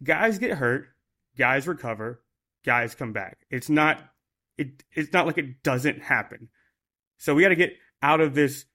guys 0.04 0.40
get 0.40 0.58
hurt, 0.58 0.88
guys 1.38 1.68
recover, 1.68 2.24
guys 2.66 2.96
come 2.96 3.14
back. 3.14 3.40
It's 3.50 3.70
not 3.70 4.02
it 4.58 4.84
it's 4.94 5.14
not 5.14 5.26
like 5.26 5.38
it 5.38 5.64
doesn't 5.64 6.04
happen. 6.04 6.50
So 7.18 7.36
we 7.36 7.42
got 7.42 7.50
to 7.50 7.56
get 7.56 7.76
out 8.02 8.22
of 8.22 8.34
this 8.34 8.66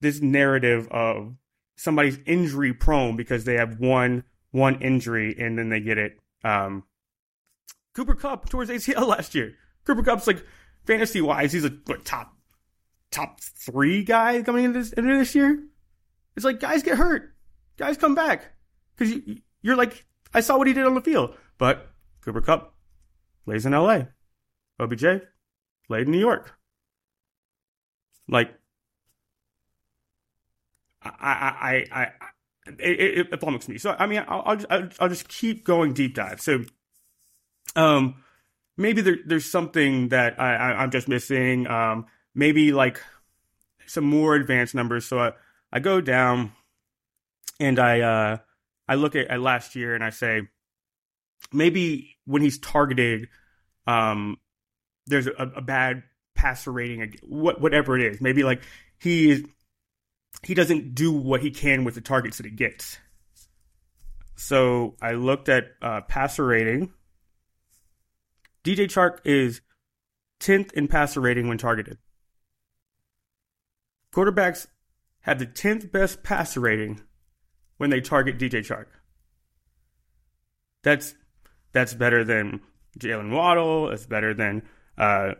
this 0.00 0.20
narrative 0.20 0.88
of 0.90 1.36
somebody's 1.76 2.18
injury 2.26 2.72
prone 2.72 3.16
because 3.16 3.44
they 3.44 3.54
have 3.54 3.78
one 3.78 4.24
one 4.50 4.80
injury 4.80 5.34
and 5.38 5.58
then 5.58 5.68
they 5.68 5.80
get 5.80 5.98
it 5.98 6.18
um, 6.44 6.84
Cooper 7.96 8.14
Kupp 8.14 8.50
towards 8.50 8.70
ACL 8.70 9.08
last 9.08 9.34
year. 9.34 9.54
Cooper 9.86 10.02
Kupp's 10.02 10.26
like 10.26 10.44
fantasy 10.84 11.22
wise, 11.22 11.52
he's 11.52 11.64
a 11.64 11.70
top 12.04 12.36
top 13.10 13.40
three 13.40 14.04
guy 14.04 14.42
coming 14.42 14.66
into 14.66 14.80
this 14.80 14.92
into 14.92 15.16
this 15.16 15.34
year. 15.34 15.64
It's 16.36 16.44
like 16.44 16.60
guys 16.60 16.82
get 16.82 16.98
hurt, 16.98 17.34
guys 17.78 17.96
come 17.96 18.14
back 18.14 18.52
because 18.94 19.14
you, 19.14 19.38
you're 19.62 19.76
like 19.76 20.04
I 20.34 20.40
saw 20.40 20.58
what 20.58 20.66
he 20.66 20.74
did 20.74 20.84
on 20.84 20.94
the 20.94 21.00
field, 21.00 21.34
but 21.56 21.88
Cooper 22.20 22.42
Cup 22.42 22.74
plays 23.46 23.64
in 23.64 23.72
L.A. 23.72 24.08
OBJ 24.78 25.04
played 25.86 26.06
in 26.06 26.10
New 26.10 26.20
York. 26.20 26.52
Like 28.28 28.52
I 31.02 31.08
I 31.10 31.84
I, 31.92 32.02
I 32.02 32.28
it, 32.78 33.18
it, 33.18 33.28
it 33.32 33.68
me. 33.68 33.78
So 33.78 33.96
I 33.98 34.06
mean, 34.06 34.22
I'll, 34.28 34.42
I'll, 34.44 34.56
just, 34.56 35.00
I'll 35.00 35.08
just 35.08 35.28
keep 35.28 35.64
going 35.64 35.94
deep 35.94 36.14
dive. 36.14 36.42
So 36.42 36.64
um, 37.74 38.22
maybe 38.76 39.00
there, 39.00 39.18
there's 39.24 39.50
something 39.50 40.10
that 40.10 40.40
I, 40.40 40.82
am 40.82 40.90
just 40.90 41.08
missing. 41.08 41.66
Um, 41.66 42.06
maybe 42.34 42.72
like 42.72 43.00
some 43.86 44.04
more 44.04 44.34
advanced 44.34 44.74
numbers. 44.74 45.06
So 45.06 45.18
I, 45.18 45.32
I 45.72 45.80
go 45.80 46.00
down 46.00 46.52
and 47.58 47.78
I 47.78 48.00
uh, 48.00 48.36
I 48.88 48.94
look 48.94 49.16
at, 49.16 49.28
at 49.28 49.40
last 49.40 49.74
year 49.74 49.94
and 49.94 50.04
I 50.04 50.10
say 50.10 50.42
maybe 51.52 52.16
when 52.24 52.42
he's 52.42 52.58
targeted, 52.58 53.28
um, 53.86 54.38
there's 55.06 55.26
a, 55.26 55.52
a 55.56 55.62
bad 55.62 56.02
passer 56.34 56.70
rating, 56.70 57.14
what 57.22 57.60
whatever 57.60 57.98
it 57.98 58.12
is. 58.12 58.20
Maybe 58.20 58.44
like 58.44 58.62
he 58.98 59.30
is 59.30 59.44
he 60.42 60.54
doesn't 60.54 60.94
do 60.94 61.12
what 61.12 61.40
he 61.40 61.50
can 61.50 61.84
with 61.84 61.94
the 61.94 62.00
targets 62.00 62.36
that 62.36 62.46
he 62.46 62.52
gets. 62.52 62.98
So 64.36 64.96
I 65.00 65.12
looked 65.12 65.48
at 65.48 65.64
uh, 65.80 66.02
passer 66.02 66.44
rating 66.44 66.92
DJ 68.66 68.86
Chark 68.86 69.18
is 69.24 69.60
10th 70.40 70.72
in 70.72 70.88
passer 70.88 71.20
rating 71.20 71.46
when 71.46 71.56
targeted. 71.56 71.98
Quarterbacks 74.12 74.66
have 75.20 75.38
the 75.38 75.46
10th 75.46 75.92
best 75.92 76.24
passer 76.24 76.58
rating 76.58 77.00
when 77.76 77.90
they 77.90 78.00
target 78.00 78.38
DJ 78.38 78.66
Chark. 78.66 78.86
That's 80.82 81.14
that's 81.72 81.94
better 81.94 82.24
than 82.24 82.60
Jaylen 82.98 83.30
Waddle. 83.30 83.90
It's 83.90 84.06
better 84.06 84.34
than 84.34 84.62
uh, 84.98 85.34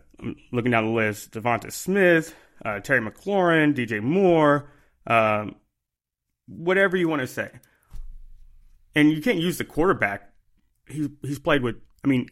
looking 0.52 0.70
down 0.70 0.86
the 0.86 0.92
list: 0.92 1.32
DeVonta 1.32 1.72
Smith, 1.72 2.34
uh, 2.64 2.78
Terry 2.80 3.00
McLaurin, 3.00 3.74
DJ 3.74 4.02
Moore, 4.02 4.70
um, 5.06 5.56
whatever 6.46 6.96
you 6.96 7.08
want 7.08 7.22
to 7.22 7.26
say. 7.26 7.50
And 8.94 9.10
you 9.10 9.20
can't 9.20 9.38
use 9.38 9.58
the 9.58 9.64
quarterback. 9.64 10.32
He's 10.88 11.08
he's 11.22 11.38
played 11.38 11.62
with. 11.62 11.76
I 12.04 12.08
mean, 12.08 12.28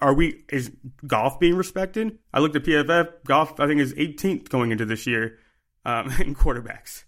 are 0.00 0.14
we 0.14 0.44
is 0.48 0.72
Goff 1.06 1.38
being 1.38 1.56
respected? 1.56 2.18
I 2.32 2.40
looked 2.40 2.56
at 2.56 2.64
PFF. 2.64 3.24
Goff, 3.26 3.58
I 3.60 3.66
think, 3.66 3.80
is 3.80 3.94
18th 3.94 4.48
going 4.48 4.72
into 4.72 4.84
this 4.84 5.06
year 5.06 5.38
um, 5.84 6.06
in 6.20 6.34
quarterbacks, 6.34 7.04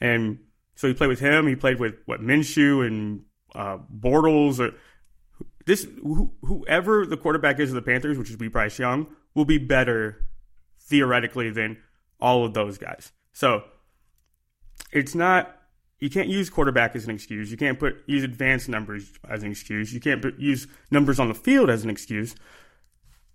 and 0.00 0.38
so 0.74 0.88
he 0.88 0.94
played 0.94 1.08
with 1.08 1.20
him. 1.20 1.46
He 1.46 1.56
played 1.56 1.80
with 1.80 1.96
what 2.06 2.20
Minshew 2.20 2.86
and 2.86 3.22
uh, 3.54 3.78
Bortles. 3.94 4.58
Or 4.60 4.74
this 5.66 5.86
whoever 6.42 7.04
the 7.04 7.16
quarterback 7.16 7.60
is 7.60 7.70
of 7.70 7.74
the 7.74 7.82
Panthers, 7.82 8.18
which 8.18 8.30
is 8.30 8.36
be 8.36 8.48
Bryce 8.48 8.78
Young, 8.78 9.06
will 9.34 9.44
be 9.44 9.58
better 9.58 10.24
theoretically 10.80 11.50
than 11.50 11.78
all 12.20 12.44
of 12.44 12.54
those 12.54 12.78
guys. 12.78 13.12
So 13.32 13.64
it's 14.92 15.14
not 15.14 15.57
you 15.98 16.10
can't 16.10 16.28
use 16.28 16.50
quarterback 16.50 16.94
as 16.96 17.04
an 17.04 17.10
excuse. 17.10 17.50
You 17.50 17.56
can't 17.56 17.78
put 17.78 18.02
use 18.06 18.22
advanced 18.22 18.68
numbers 18.68 19.10
as 19.28 19.42
an 19.42 19.50
excuse. 19.50 19.92
You 19.92 20.00
can't 20.00 20.22
put, 20.22 20.38
use 20.38 20.66
numbers 20.90 21.18
on 21.18 21.28
the 21.28 21.34
field 21.34 21.70
as 21.70 21.84
an 21.84 21.90
excuse. 21.90 22.34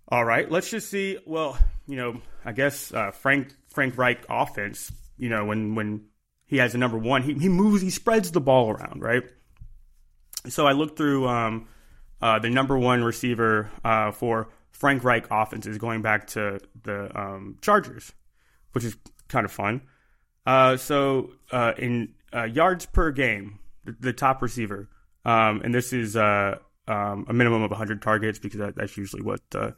All 0.08 0.24
right, 0.24 0.50
let's 0.50 0.70
just 0.70 0.90
see. 0.90 1.18
Well, 1.26 1.58
you 1.86 1.96
know, 1.96 2.20
I 2.44 2.52
guess 2.52 2.92
uh, 2.92 3.10
Frank 3.10 3.54
Frank 3.68 3.96
Reich 3.96 4.24
offense 4.28 4.92
you 5.16 5.28
know, 5.28 5.44
when 5.44 5.74
when 5.74 6.06
he 6.46 6.58
has 6.58 6.74
a 6.74 6.78
number 6.78 6.98
one, 6.98 7.22
he 7.22 7.34
he 7.34 7.48
moves, 7.48 7.82
he 7.82 7.90
spreads 7.90 8.30
the 8.30 8.40
ball 8.40 8.70
around, 8.70 9.02
right? 9.02 9.22
So 10.48 10.66
I 10.66 10.72
looked 10.72 10.96
through 10.96 11.26
um, 11.26 11.68
uh, 12.20 12.38
the 12.38 12.50
number 12.50 12.78
one 12.78 13.02
receiver 13.02 13.70
uh, 13.84 14.10
for 14.10 14.50
Frank 14.72 15.04
Reich 15.04 15.26
offenses 15.30 15.78
going 15.78 16.02
back 16.02 16.26
to 16.28 16.60
the 16.82 17.18
um, 17.18 17.58
Chargers, 17.62 18.12
which 18.72 18.84
is 18.84 18.96
kind 19.28 19.44
of 19.44 19.52
fun. 19.52 19.82
Uh, 20.44 20.76
so 20.76 21.32
uh, 21.50 21.72
in 21.78 22.14
uh, 22.34 22.44
yards 22.44 22.86
per 22.86 23.10
game, 23.10 23.58
the, 23.84 23.96
the 23.98 24.12
top 24.12 24.42
receiver, 24.42 24.88
um, 25.24 25.62
and 25.62 25.74
this 25.74 25.92
is 25.92 26.16
uh, 26.16 26.56
um, 26.86 27.26
a 27.28 27.32
minimum 27.32 27.62
of 27.62 27.70
100 27.70 28.02
targets 28.02 28.38
because 28.38 28.58
that, 28.58 28.76
that's 28.76 28.96
usually 28.96 29.22
what 29.22 29.40
the, 29.50 29.74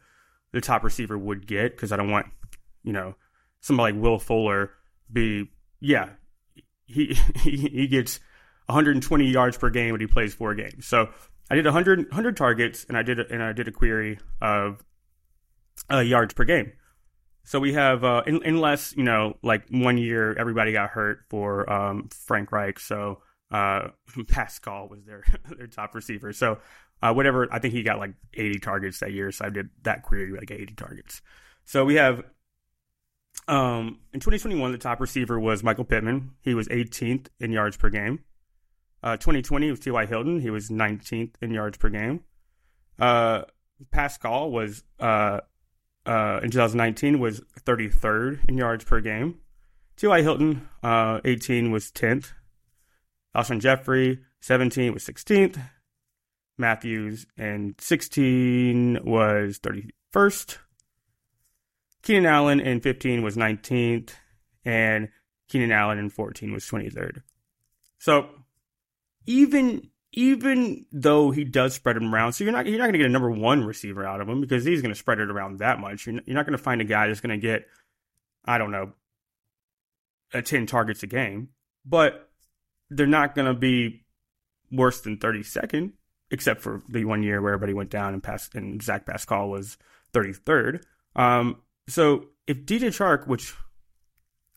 the 0.53 0.61
top 0.61 0.83
receiver 0.85 1.17
would 1.17 1.47
get. 1.47 1.73
Because 1.73 1.93
I 1.93 1.97
don't 1.97 2.11
want, 2.11 2.27
you 2.83 2.93
know, 2.93 3.15
somebody 3.61 3.93
like 3.93 4.03
Will 4.03 4.19
Fuller 4.19 4.71
be, 5.13 5.51
yeah, 5.81 6.11
he 6.87 7.17
he, 7.37 7.57
he 7.57 7.87
gets 7.87 8.21
120 8.67 9.27
yards 9.27 9.57
per 9.57 9.71
game 9.71 9.93
when 9.93 10.01
he 10.01 10.07
plays 10.07 10.35
four 10.35 10.55
games. 10.55 10.87
So 10.87 11.11
I 11.51 11.55
did 11.55 11.65
100, 11.65 12.09
100 12.09 12.37
targets, 12.37 12.85
and 12.89 12.97
I 12.97 13.03
did 13.03 13.21
a, 13.21 13.33
and 13.33 13.43
I 13.43 13.53
did 13.53 13.69
a 13.69 13.73
query 13.73 14.19
of 14.41 14.85
uh, 15.91 15.99
yards 15.99 16.35
per 16.35 16.45
game. 16.45 16.73
So 17.47 17.61
we 17.61 17.75
have, 17.75 18.03
uh, 18.03 18.25
in, 18.27 18.41
unless 18.45 18.93
you 18.97 19.05
know, 19.05 19.39
like 19.41 19.69
one 19.71 19.99
year 19.99 20.35
everybody 20.37 20.73
got 20.73 20.91
hurt 20.91 21.21
for 21.31 21.71
um, 21.73 22.09
Frank 22.11 22.51
Reich, 22.51 22.81
so 22.81 23.23
uh, 23.53 23.89
Pascal 24.29 24.89
was 24.89 25.05
their 25.05 25.23
their 25.57 25.69
top 25.69 25.95
receiver. 25.95 26.33
So 26.33 26.59
uh, 27.03 27.15
whatever, 27.15 27.47
I 27.53 27.61
think 27.61 27.73
he 27.73 27.85
got 27.85 28.01
like 28.01 28.15
80 28.35 28.59
targets 28.59 28.99
that 28.99 29.13
year. 29.13 29.31
So 29.31 29.45
I 29.45 29.51
did 29.51 29.71
that 29.85 30.03
query 30.03 30.37
like 30.37 30.51
80 30.51 30.75
targets. 30.75 31.23
So 31.65 31.85
we 31.85 31.95
have 31.95 32.25
um, 33.47 34.01
in 34.13 34.19
2021, 34.19 34.73
the 34.73 34.79
top 34.79 35.01
receiver 35.01 35.39
was 35.39 35.63
Michael 35.63 35.85
Pittman. 35.85 36.33
He 36.41 36.53
was 36.53 36.67
18th 36.67 37.29
in 37.39 37.53
yards 37.53 37.77
per 37.77 37.91
game. 37.91 38.25
Uh, 39.05 39.17
2020 39.19 39.71
was 39.71 39.79
T.Y. 39.79 40.07
Hilton. 40.07 40.41
He 40.41 40.51
was 40.51 40.69
19th 40.69 41.35
in 41.41 41.53
yards 41.53 41.79
per 41.79 41.91
game. 41.91 42.25
Uh, 42.99 43.43
Pascal 43.93 44.51
was 44.51 44.83
uh, 44.99 45.41
uh 46.07 46.41
in 46.43 46.51
2019 46.51 47.19
was 47.19 47.41
33rd 47.65 48.49
in 48.49 48.57
yards 48.57 48.85
per 48.85 49.01
game. 49.01 49.41
T.Y. 49.97 50.23
Hilton, 50.23 50.69
uh, 50.83 51.21
18 51.25 51.71
was 51.71 51.91
10th. 51.91 52.33
Alshon 53.35 53.61
Jeffery, 53.61 54.21
17 54.41 54.93
was 54.93 55.05
16th. 55.05 55.59
Matthews 56.59 57.27
and 57.37 57.75
16 57.79 59.01
was 59.05 59.59
31st. 59.59 60.59
Keenan 62.03 62.27
Allen 62.27 62.61
in 62.61 62.81
15 62.81 63.23
was 63.23 63.37
19th, 63.37 64.11
and 64.65 65.09
Keenan 65.49 65.73
Allen 65.73 65.99
in 65.99 66.09
14 66.09 66.53
was 66.53 66.65
23rd. 66.65 67.23
So 67.99 68.29
even 69.27 69.91
even 70.17 70.87
though 70.91 71.31
he 71.31 71.45
does 71.45 71.75
spread 71.75 71.97
him 71.97 72.13
around, 72.13 72.33
so 72.33 72.43
you're 72.43 72.53
not 72.53 72.67
you're 72.67 72.79
not 72.79 72.85
going 72.85 72.95
to 72.95 72.99
get 72.99 73.07
a 73.07 73.11
number 73.11 73.31
one 73.31 73.65
receiver 73.65 74.05
out 74.05 74.21
of 74.21 74.29
him 74.29 74.41
because 74.41 74.65
he's 74.65 74.81
going 74.81 74.93
to 74.93 74.99
spread 74.99 75.21
it 75.21 75.31
around 75.31 75.59
that 75.59 75.79
much. 75.79 76.07
You're 76.07 76.15
not, 76.15 76.27
not 76.27 76.47
going 76.47 76.57
to 76.57 76.63
find 76.63 76.81
a 76.81 76.85
guy 76.85 77.07
that's 77.07 77.21
going 77.21 77.39
to 77.39 77.47
get 77.47 77.67
I 78.45 78.59
don't 78.59 78.73
know 78.73 78.93
a 80.33 80.43
10 80.43 80.67
targets 80.67 81.03
a 81.03 81.07
game, 81.07 81.51
but 81.85 82.31
they're 82.91 83.07
not 83.07 83.35
going 83.35 83.47
to 83.47 83.55
be 83.55 84.05
worse 84.73 85.01
than 85.03 85.19
32nd, 85.19 85.93
except 86.31 86.63
for 86.63 86.83
the 86.89 87.05
one 87.05 87.23
year 87.23 87.41
where 87.41 87.53
everybody 87.53 87.75
went 87.75 87.91
down 87.91 88.13
and 88.13 88.23
passed 88.23 88.55
and 88.55 88.83
Zach 88.83 89.07
Pascal 89.07 89.49
was 89.49 89.77
33rd. 90.13 90.83
Um, 91.15 91.63
so 91.89 92.27
if 92.47 92.65
DJ 92.65 92.89
Chark, 92.89 93.29
which 93.29 93.55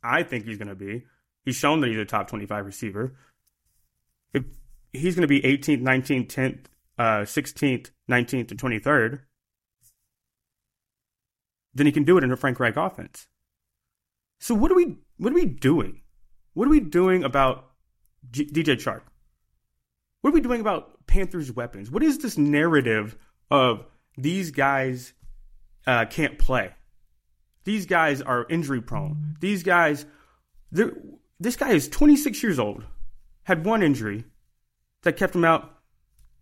I 0.03 0.23
think 0.23 0.45
he's 0.45 0.57
going 0.57 0.69
to 0.69 0.75
be, 0.75 1.05
he's 1.45 1.55
shown 1.55 1.81
that 1.81 1.87
he's 1.87 1.99
a 1.99 2.05
top 2.05 2.29
25 2.29 2.65
receiver. 2.65 3.15
If 4.33 4.43
he's 4.93 5.15
going 5.15 5.21
to 5.21 5.27
be 5.27 5.41
18th, 5.41 5.81
19th, 5.81 6.27
10th, 6.27 6.65
uh, 6.97 7.23
16th, 7.23 7.91
19th, 8.09 8.51
and 8.51 8.59
23rd, 8.59 9.19
then 11.73 11.85
he 11.85 11.91
can 11.91 12.03
do 12.03 12.17
it 12.17 12.23
in 12.23 12.31
a 12.31 12.37
Frank 12.37 12.59
Reich 12.59 12.75
offense. 12.77 13.27
So 14.39 14.55
what 14.55 14.71
are 14.71 14.75
we 14.75 14.97
what 15.17 15.31
are 15.31 15.35
we 15.35 15.45
doing? 15.45 16.01
What 16.53 16.67
are 16.67 16.71
we 16.71 16.79
doing 16.79 17.23
about 17.23 17.71
G- 18.31 18.49
DJ 18.49 18.75
Chark? 18.75 19.01
What 20.21 20.31
are 20.31 20.33
we 20.33 20.41
doing 20.41 20.61
about 20.61 21.05
Panthers 21.07 21.51
weapons? 21.51 21.91
What 21.91 22.03
is 22.03 22.19
this 22.19 22.37
narrative 22.37 23.17
of 23.51 23.85
these 24.17 24.51
guys 24.51 25.13
uh, 25.85 26.05
can't 26.05 26.39
play? 26.39 26.73
These 27.65 27.85
guys 27.85 28.21
are 28.21 28.45
injury 28.49 28.81
prone. 28.81 29.35
These 29.39 29.63
guys, 29.63 30.05
this 30.71 31.55
guy 31.55 31.71
is 31.71 31.87
26 31.89 32.41
years 32.41 32.59
old, 32.59 32.85
had 33.43 33.65
one 33.65 33.83
injury 33.83 34.25
that 35.03 35.17
kept 35.17 35.35
him 35.35 35.45
out 35.45 35.77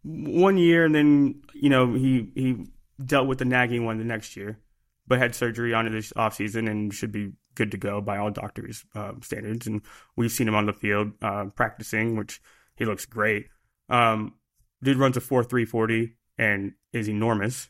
one 0.04 0.58
year, 0.58 0.86
and 0.86 0.96
then 0.96 1.42
you 1.54 1.70
know 1.70 1.94
he 1.94 2.32
he 2.36 2.66
dealt 3.04 3.28
with 3.28 3.40
the 3.40 3.46
nagging 3.46 3.86
one 3.86 3.98
the 3.98 4.04
next 4.04 4.36
year, 4.36 4.60
but 5.08 5.20
had 5.20 5.36
surgery 5.36 5.74
on 5.74 5.88
it 5.88 5.92
this 5.92 6.14
offseason 6.14 6.70
and 6.70 6.94
should 6.94 7.12
be 7.12 7.34
good 7.56 7.72
to 7.72 7.78
go 7.78 8.02
by 8.02 8.18
all 8.18 8.32
doctors' 8.32 8.86
uh, 8.96 9.14
standards. 9.22 9.68
And 9.68 9.82
we've 10.16 10.32
seen 10.32 10.48
him 10.48 10.56
on 10.56 10.66
the 10.66 10.74
field 10.74 11.12
uh, 11.22 11.46
practicing, 11.56 12.16
which 12.16 12.42
he 12.76 12.86
looks 12.86 13.06
great. 13.06 13.48
Um, 13.90 14.36
dude 14.84 14.98
runs 14.98 15.18
a 15.18 15.22
four 15.22 15.44
three 15.44 15.66
forty 15.66 16.16
and 16.38 16.74
is 16.94 17.10
enormous. 17.10 17.70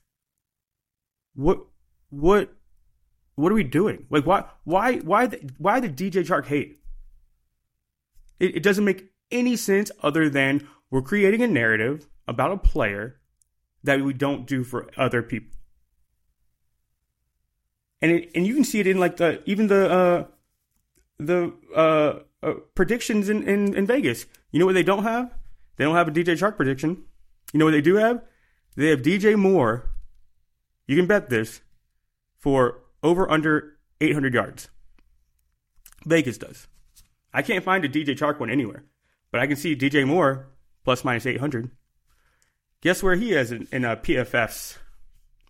What 1.36 1.60
what 2.10 2.54
what 3.38 3.52
are 3.52 3.56
we 3.56 3.64
doing? 3.64 4.08
Like, 4.10 4.26
why, 4.26 4.46
why, 4.64 4.98
why, 4.98 5.28
the, 5.28 5.52
why 5.60 5.80
the 5.80 5.90
DJ 5.90 6.26
Chark 6.26 6.48
hate? 6.48 6.80
It, 8.40 8.58
it 8.58 8.64
doesn't 8.64 8.84
make 8.84 9.12
any 9.30 9.56
sense 9.56 9.92
other 10.02 10.28
than 10.28 10.68
we're 10.90 11.02
creating 11.02 11.42
a 11.42 11.48
narrative 11.48 12.08
about 12.28 12.52
a 12.52 12.58
player 12.58 13.20
that 13.84 14.02
we 14.02 14.14
don't 14.14 14.46
do 14.48 14.64
for 14.64 14.90
other 14.98 15.22
people. 15.22 15.58
And 18.02 18.12
it, 18.12 18.32
and 18.36 18.46
you 18.46 18.54
can 18.54 18.64
see 18.64 18.80
it 18.80 18.88
in 18.88 19.00
like 19.00 19.18
the 19.18 19.42
even 19.50 19.68
the 19.68 19.92
uh, 19.92 20.26
the 21.20 21.54
uh, 21.76 22.20
uh, 22.44 22.54
predictions 22.76 23.30
in, 23.30 23.44
in, 23.44 23.76
in 23.76 23.88
Vegas. 23.88 24.26
You 24.52 24.60
know 24.60 24.66
what 24.66 24.76
they 24.76 24.84
don't 24.84 25.04
have? 25.04 25.34
They 25.78 25.84
don't 25.84 25.96
have 25.96 26.08
a 26.08 26.12
DJ 26.12 26.38
Chark 26.38 26.58
prediction. 26.58 27.04
You 27.54 27.60
know 27.60 27.66
what 27.66 27.72
they 27.72 27.82
do 27.82 27.96
have? 27.96 28.22
They 28.76 28.90
have 28.90 29.02
DJ 29.02 29.36
Moore. 29.36 29.90
You 30.86 30.96
can 30.96 31.08
bet 31.08 31.30
this 31.30 31.62
for 32.38 32.82
over 33.02 33.30
under 33.30 33.78
800 34.00 34.34
yards. 34.34 34.70
Vegas 36.06 36.38
does. 36.38 36.68
I 37.34 37.42
can't 37.42 37.64
find 37.64 37.84
a 37.84 37.90
DJ 37.90 38.18
Chark 38.18 38.40
one 38.40 38.50
anywhere, 38.50 38.86
but 39.32 39.42
I 39.42 39.48
can 39.48 39.58
see 39.58 39.76
DJ 39.76 40.06
Moore 40.06 40.48
plus 40.88 41.04
minus 41.04 41.26
800. 41.26 41.70
Guess 42.80 43.04
where 43.04 43.16
he 43.16 43.34
is 43.34 43.52
in, 43.52 43.68
in 43.74 43.84
a 43.84 43.90
uh, 43.90 43.96
PFF's 43.98 44.78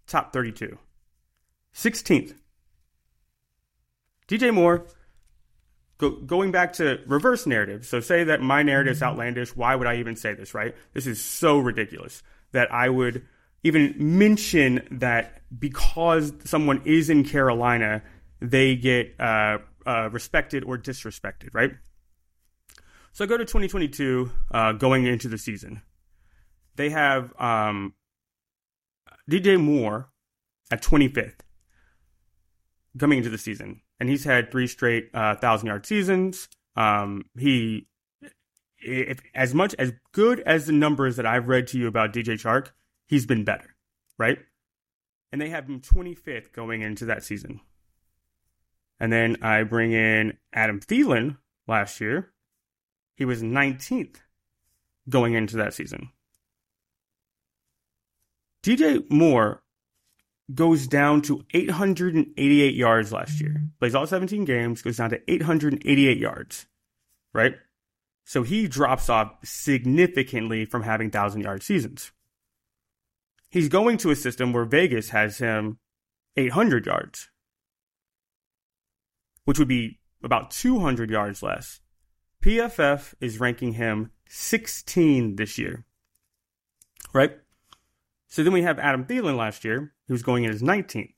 top 0.08 0.34
32? 0.34 0.80
16th. 1.76 2.34
DJ 4.28 4.52
Moore, 4.52 4.88
go, 6.00 6.10
going 6.10 6.52
back 6.52 6.74
to 6.74 7.00
reverse 7.06 7.46
narrative. 7.46 7.86
So, 7.86 8.00
say 8.00 8.24
that 8.24 8.42
my 8.42 8.64
narrative 8.64 8.94
is 8.94 9.04
outlandish. 9.04 9.56
Why 9.56 9.76
would 9.76 9.86
I 9.86 9.98
even 9.98 10.16
say 10.16 10.34
this, 10.34 10.56
right? 10.56 10.74
This 10.96 11.06
is 11.06 11.24
so 11.24 11.60
ridiculous 11.60 12.24
that 12.52 12.74
I 12.74 12.90
would 12.90 13.24
even 13.62 13.94
mention 14.00 14.88
that 14.90 15.44
because 15.56 16.34
someone 16.46 16.82
is 16.84 17.12
in 17.12 17.24
Carolina, 17.24 18.02
they 18.40 18.76
get 18.76 19.14
uh, 19.20 19.60
uh, 19.86 20.10
respected 20.12 20.64
or 20.64 20.80
disrespected, 20.80 21.50
right? 21.54 21.74
So 23.18 23.24
I 23.24 23.28
go 23.28 23.36
to 23.36 23.46
2022, 23.46 24.32
uh, 24.52 24.74
going 24.74 25.08
into 25.08 25.28
the 25.28 25.40
season. 25.40 25.82
They 26.76 26.92
have 26.92 27.34
um, 27.42 27.96
DJ 29.28 29.60
Moore 29.60 30.10
at 30.70 30.84
25th 30.84 31.40
coming 33.00 33.18
into 33.18 33.32
the 33.32 33.40
season, 33.40 33.82
and 34.00 34.08
he's 34.08 34.24
had 34.24 34.52
three 34.52 34.68
straight 34.68 35.10
uh, 35.16 35.34
thousand 35.34 35.66
yard 35.66 35.88
seasons. 35.88 36.48
Um, 36.76 37.26
he, 37.36 37.88
if, 38.78 39.20
as 39.34 39.52
much 39.52 39.74
as 39.80 39.94
good 40.12 40.42
as 40.42 40.68
the 40.68 40.74
numbers 40.74 41.16
that 41.16 41.26
I've 41.26 41.48
read 41.48 41.66
to 41.70 41.80
you 41.80 41.88
about 41.88 42.14
DJ 42.14 42.40
Chark, 42.40 42.68
he's 43.08 43.26
been 43.26 43.44
better, 43.44 43.76
right? 44.20 44.38
And 45.32 45.42
they 45.42 45.50
have 45.50 45.68
him 45.68 45.82
25th 45.82 46.52
going 46.52 46.84
into 46.84 47.06
that 47.06 47.24
season. 47.24 47.62
And 49.00 49.12
then 49.12 49.38
I 49.42 49.64
bring 49.64 49.92
in 49.92 50.38
Adam 50.54 50.80
Thielen 50.80 51.38
last 51.68 52.00
year. 52.00 52.32
He 53.18 53.26
was 53.26 53.44
19th 53.44 54.16
going 55.10 55.34
into 55.34 55.58
that 55.58 55.74
season. 55.74 56.12
DJ 58.64 59.10
Moore 59.12 59.62
goes 60.54 60.88
down 60.88 61.22
to 61.24 61.44
888 61.54 62.74
yards 62.74 63.12
last 63.12 63.42
year. 63.42 63.64
Plays 63.80 63.96
all 63.96 64.08
17 64.08 64.46
games, 64.46 64.82
goes 64.82 64.98
down 64.98 65.10
to 65.10 65.20
888 65.30 66.18
yards, 66.18 66.68
right? 67.34 67.56
So 68.24 68.44
he 68.44 68.70
drops 68.70 69.10
off 69.10 69.34
significantly 69.44 70.64
from 70.64 70.84
having 70.84 71.08
1,000 71.08 71.42
yard 71.42 71.64
seasons 71.64 72.12
he's 73.50 73.70
going 73.70 73.98
to 73.98 74.12
a 74.12 74.16
system 74.16 74.54
where 74.54 74.66
Vegas 74.66 75.10
has 75.10 75.38
him 75.38 75.80
800 76.36 76.86
yards, 76.86 77.30
which 79.46 79.60
would 79.60 79.68
be 79.68 80.00
about 80.24 80.52
200 80.52 81.10
yards 81.10 81.42
less. 81.42 81.80
PFF 82.44 83.14
is 83.20 83.40
ranking 83.40 83.74
him 83.74 84.12
16 84.30 85.36
this 85.36 85.58
year. 85.58 85.86
Right? 87.14 87.38
So 88.28 88.44
then 88.44 88.54
we 88.54 88.62
have 88.62 88.80
Adam 88.80 89.06
Thielen 89.06 89.38
last 89.38 89.64
year, 89.64 89.94
who's 90.08 90.24
going 90.24 90.44
in 90.44 90.52
his 90.52 90.62
19th. 90.62 91.14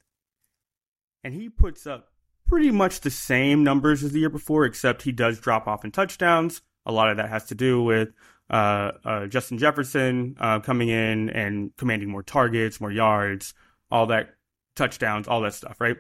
And 1.24 1.34
he 1.34 1.50
puts 1.50 1.86
up 1.86 2.10
pretty 2.48 2.72
much 2.72 3.02
the 3.02 3.12
same 3.12 3.64
numbers 3.64 4.04
as 4.04 4.12
the 4.12 4.20
year 4.20 4.30
before, 4.30 4.66
except 4.66 5.04
he 5.04 5.12
does 5.12 5.40
drop 5.40 5.68
off 5.68 5.84
in 5.84 5.92
touchdowns. 5.92 6.62
A 6.86 6.92
lot 6.92 7.10
of 7.10 7.18
that 7.18 7.30
has 7.30 7.46
to 7.46 7.56
do 7.56 7.84
with 7.84 8.10
uh, 8.50 8.92
uh, 9.04 9.28
Justin 9.28 9.58
Jefferson 9.58 10.36
uh, 10.40 10.60
coming 10.60 10.90
in 10.90 11.30
and 11.30 11.76
commanding 11.78 12.10
more 12.10 12.24
targets, 12.24 12.82
more 12.82 12.92
yards, 12.92 13.54
all 13.92 14.08
that 14.08 14.36
touchdowns, 14.76 15.28
all 15.28 15.42
that 15.42 15.54
stuff, 15.54 15.80
right? 15.80 15.98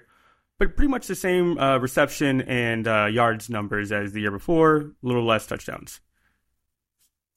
But 0.59 0.75
pretty 0.75 0.91
much 0.91 1.07
the 1.07 1.15
same 1.15 1.57
uh, 1.57 1.77
reception 1.77 2.41
and 2.41 2.87
uh, 2.87 3.05
yards 3.05 3.49
numbers 3.49 3.91
as 3.91 4.11
the 4.11 4.21
year 4.21 4.31
before, 4.31 4.77
a 4.77 4.91
little 5.01 5.25
less 5.25 5.47
touchdowns. 5.47 6.01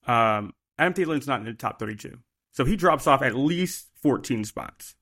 Um, 0.06 0.52
Adam 0.78 0.92
Thielen's 0.92 1.28
not 1.28 1.40
in 1.40 1.46
the 1.46 1.54
top 1.54 1.78
32. 1.78 2.18
So 2.50 2.64
he 2.64 2.76
drops 2.76 3.06
off 3.06 3.22
at 3.22 3.35
least 3.35 3.88
14 4.02 4.44
spots 4.44 4.96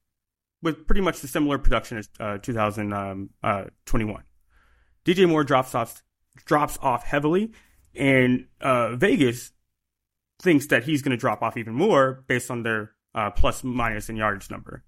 with 0.62 0.87
pretty 0.87 1.00
much 1.00 1.20
the 1.20 1.28
similar 1.28 1.59
production 1.59 1.98
as 1.98 2.09
uh, 2.20 2.38
2021. 2.38 3.30
Um, 3.42 4.22
DJ 5.04 5.28
Moore 5.28 5.44
drops 5.44 5.74
off 5.74 6.02
drops 6.44 6.78
off 6.80 7.04
heavily, 7.04 7.52
and 7.94 8.46
uh, 8.61 8.94
Vegas 8.96 9.52
thinks 10.40 10.66
that 10.66 10.85
he's 10.85 11.02
going 11.02 11.11
to 11.11 11.16
drop 11.16 11.42
off 11.42 11.56
even 11.56 11.74
more 11.74 12.24
based 12.26 12.50
on 12.50 12.62
their 12.62 12.92
uh, 13.14 13.30
plus 13.30 13.64
minus 13.64 14.09
and 14.09 14.18
yards 14.18 14.50
number. 14.50 14.85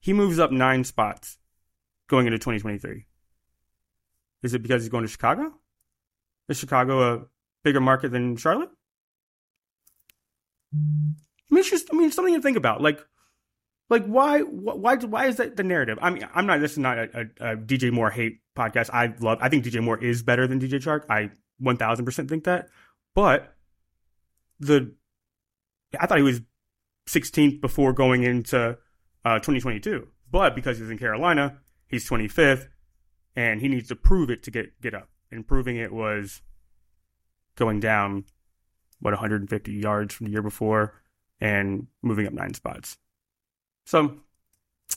He 0.00 0.12
moves 0.12 0.38
up 0.38 0.50
nine 0.50 0.84
spots 0.84 1.38
going 2.08 2.26
into 2.26 2.38
2023. 2.38 3.06
Is 4.42 4.54
it 4.54 4.62
because 4.62 4.82
he's 4.82 4.90
going 4.90 5.04
to 5.04 5.08
Chicago? 5.08 5.54
Is 6.48 6.58
Chicago 6.58 7.14
a 7.14 7.26
bigger 7.62 7.80
market 7.80 8.10
than 8.12 8.36
Charlotte? 8.36 8.70
I 10.74 10.76
mean, 11.50 11.60
it's 11.60 11.70
just, 11.70 11.88
I 11.92 11.96
mean, 11.96 12.10
something 12.10 12.34
to 12.34 12.42
think 12.42 12.56
about. 12.56 12.82
Like, 12.82 13.00
like 13.88 14.04
why, 14.06 14.40
why, 14.40 14.96
why 14.96 15.26
is 15.26 15.36
that 15.36 15.56
the 15.56 15.62
narrative? 15.62 15.98
I 16.02 16.10
mean, 16.10 16.26
I'm 16.34 16.46
not. 16.46 16.60
This 16.60 16.72
is 16.72 16.78
not 16.78 16.98
a, 16.98 17.02
a, 17.40 17.52
a 17.52 17.56
DJ 17.56 17.92
Moore 17.92 18.10
hate 18.10 18.40
podcast. 18.56 18.90
I 18.92 19.14
love. 19.20 19.38
I 19.40 19.48
think 19.48 19.64
DJ 19.64 19.82
Moore 19.82 20.02
is 20.02 20.22
better 20.22 20.46
than 20.46 20.60
DJ 20.60 20.82
Chark. 20.82 21.04
I 21.08 21.30
1,000 21.58 22.04
percent 22.04 22.28
think 22.28 22.44
that. 22.44 22.68
But 23.14 23.54
the 24.58 24.94
I 25.98 26.06
thought 26.06 26.18
he 26.18 26.24
was 26.24 26.40
16th 27.08 27.60
before 27.60 27.92
going 27.92 28.22
into 28.22 28.78
uh, 29.24 29.34
2022, 29.34 30.08
but 30.30 30.54
because 30.54 30.78
he's 30.78 30.90
in 30.90 30.98
Carolina, 30.98 31.58
he's 31.86 32.08
25th, 32.08 32.68
and 33.36 33.60
he 33.60 33.68
needs 33.68 33.88
to 33.88 33.96
prove 33.96 34.30
it 34.30 34.42
to 34.44 34.50
get 34.50 34.80
get 34.80 34.94
up. 34.94 35.08
And 35.30 35.46
proving 35.46 35.76
it 35.76 35.92
was 35.92 36.42
going 37.56 37.80
down 37.80 38.24
what 39.00 39.12
150 39.12 39.72
yards 39.72 40.14
from 40.14 40.26
the 40.26 40.32
year 40.32 40.42
before 40.42 40.94
and 41.40 41.86
moving 42.02 42.26
up 42.26 42.32
nine 42.32 42.54
spots. 42.54 42.96
So 43.84 44.18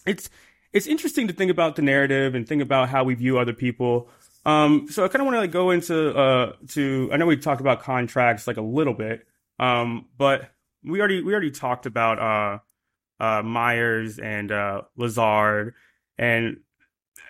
it's 0.05 0.29
it's 0.73 0.87
interesting 0.87 1.27
to 1.27 1.33
think 1.33 1.51
about 1.51 1.75
the 1.75 1.81
narrative 1.81 2.35
and 2.35 2.47
think 2.47 2.61
about 2.61 2.89
how 2.89 3.03
we 3.03 3.15
view 3.15 3.37
other 3.39 3.53
people. 3.53 4.09
Um, 4.45 4.87
so 4.89 5.03
I 5.03 5.07
kind 5.07 5.21
of 5.21 5.25
want 5.25 5.35
to 5.35 5.41
like 5.41 5.51
go 5.51 5.71
into 5.71 6.15
uh, 6.15 6.53
to 6.69 7.09
I 7.11 7.17
know 7.17 7.25
we 7.25 7.37
talked 7.37 7.61
about 7.61 7.81
contracts 7.81 8.47
like 8.47 8.57
a 8.57 8.61
little 8.61 8.93
bit, 8.93 9.27
um, 9.59 10.05
but 10.17 10.51
we 10.83 10.99
already 10.99 11.21
we 11.21 11.33
already 11.33 11.51
talked 11.51 11.85
about 11.85 12.19
uh, 12.19 13.23
uh, 13.23 13.43
Meyers 13.43 14.19
and 14.19 14.51
uh, 14.51 14.83
Lazard 14.95 15.73
and 16.17 16.57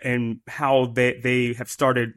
and 0.03 0.39
how 0.47 0.87
they 0.87 1.19
they 1.19 1.53
have 1.53 1.69
started 1.69 2.13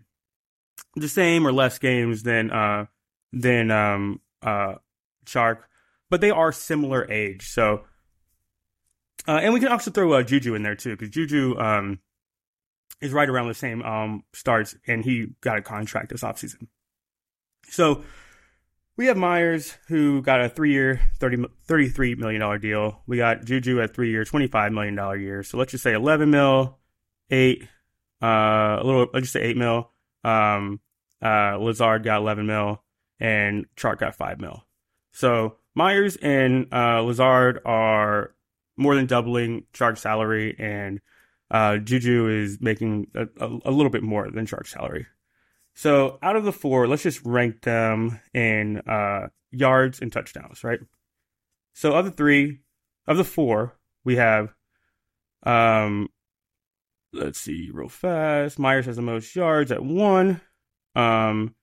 the 0.97 1.09
same 1.09 1.47
or 1.47 1.53
less 1.53 1.79
games 1.79 2.23
than 2.23 2.51
uh, 2.51 2.87
than 3.33 3.71
um, 3.71 4.21
uh, 4.43 4.75
Chark, 5.25 5.59
but 6.09 6.21
they 6.21 6.31
are 6.31 6.53
similar 6.53 7.11
age. 7.11 7.49
So 7.49 7.85
uh, 9.29 9.41
and 9.43 9.55
we 9.55 9.61
can 9.61 9.69
also 9.69 9.91
throw 9.91 10.13
uh, 10.13 10.23
Juju 10.23 10.55
in 10.55 10.63
there 10.63 10.77
too 10.77 10.97
because 10.97 11.11
Juju 11.11 11.59
um, 11.59 12.01
is 13.01 13.13
right 13.13 13.29
around 13.29 13.49
the 13.49 13.55
same 13.55 13.83
um, 13.83 14.25
starts, 14.33 14.77
and 14.87 15.05
he 15.05 15.29
got 15.41 15.59
a 15.59 15.63
contract 15.63 16.11
this 16.11 16.23
offseason. 16.23 16.69
So 17.69 18.05
we 18.97 19.07
have 19.07 19.17
Meyers 19.17 19.79
who 19.89 20.21
got 20.23 20.43
a 20.43 20.49
three 20.49 20.73
year, 20.73 21.01
30, 21.21 21.45
$33 21.69 22.19
million 22.19 22.61
deal. 22.61 23.03
We 23.07 23.17
got 23.17 23.45
Juju 23.45 23.81
at 23.81 23.95
three 23.95 24.11
year, 24.11 24.25
$25 24.25 24.73
million 24.73 25.21
year. 25.21 25.43
So 25.43 25.57
let's 25.57 25.71
just 25.71 25.85
say 25.85 25.95
11 25.95 26.31
mil, 26.31 26.79
eight, 27.31 27.63
uh, 28.23 28.79
a 28.81 28.83
little, 28.85 29.07
let's 29.13 29.25
just 29.25 29.33
say 29.33 29.43
eight 29.43 29.57
mil. 29.57 29.91
Um, 30.25 30.81
uh, 31.23 31.57
Lazard 31.59 32.03
got 32.03 32.21
11 32.21 32.47
mil 32.47 32.83
and 33.19 33.67
Chark 33.77 33.99
got 33.99 34.15
five 34.15 34.41
mil. 34.41 34.65
So 35.13 35.57
Meyers 35.75 36.17
and, 36.17 36.67
uh, 36.73 37.03
Lazard 37.03 37.61
are 37.65 38.35
more 38.77 38.95
than 38.95 39.07
doubling 39.07 39.67
Chark's 39.73 40.01
salary 40.01 40.57
and, 40.59 41.01
uh, 41.51 41.79
Juju 41.79 42.29
is 42.29 42.59
making 42.61 43.09
a, 43.15 43.23
a, 43.39 43.59
a 43.65 43.71
little 43.71 43.91
bit 43.91 44.03
more 44.03 44.31
than 44.31 44.47
Chark's 44.47 44.71
salary. 44.71 45.07
So 45.75 46.19
out 46.23 46.37
of 46.37 46.45
the 46.45 46.53
four, 46.53 46.87
let's 46.87 47.03
just 47.03 47.25
rank 47.25 47.63
them 47.63 48.21
in 48.35 48.79
uh, 48.79 49.29
yards 49.51 50.01
and 50.01 50.13
touchdowns, 50.13 50.63
right? 50.65 50.81
So 51.73 51.93
of 51.93 52.05
the 52.05 52.11
three, 52.11 52.61
of 53.07 53.17
the 53.17 53.25
four, 53.25 53.77
we 54.05 54.17
have, 54.17 54.53
um, 55.43 56.09
let's 57.13 57.41
see, 57.41 57.71
real 57.73 57.89
fast. 57.89 58.59
Meyers 58.59 58.87
has 58.87 58.97
the 58.97 59.03
most 59.03 59.35
yards 59.35 59.73
at 59.73 59.83
one. 59.83 60.41
Um, 60.95 61.55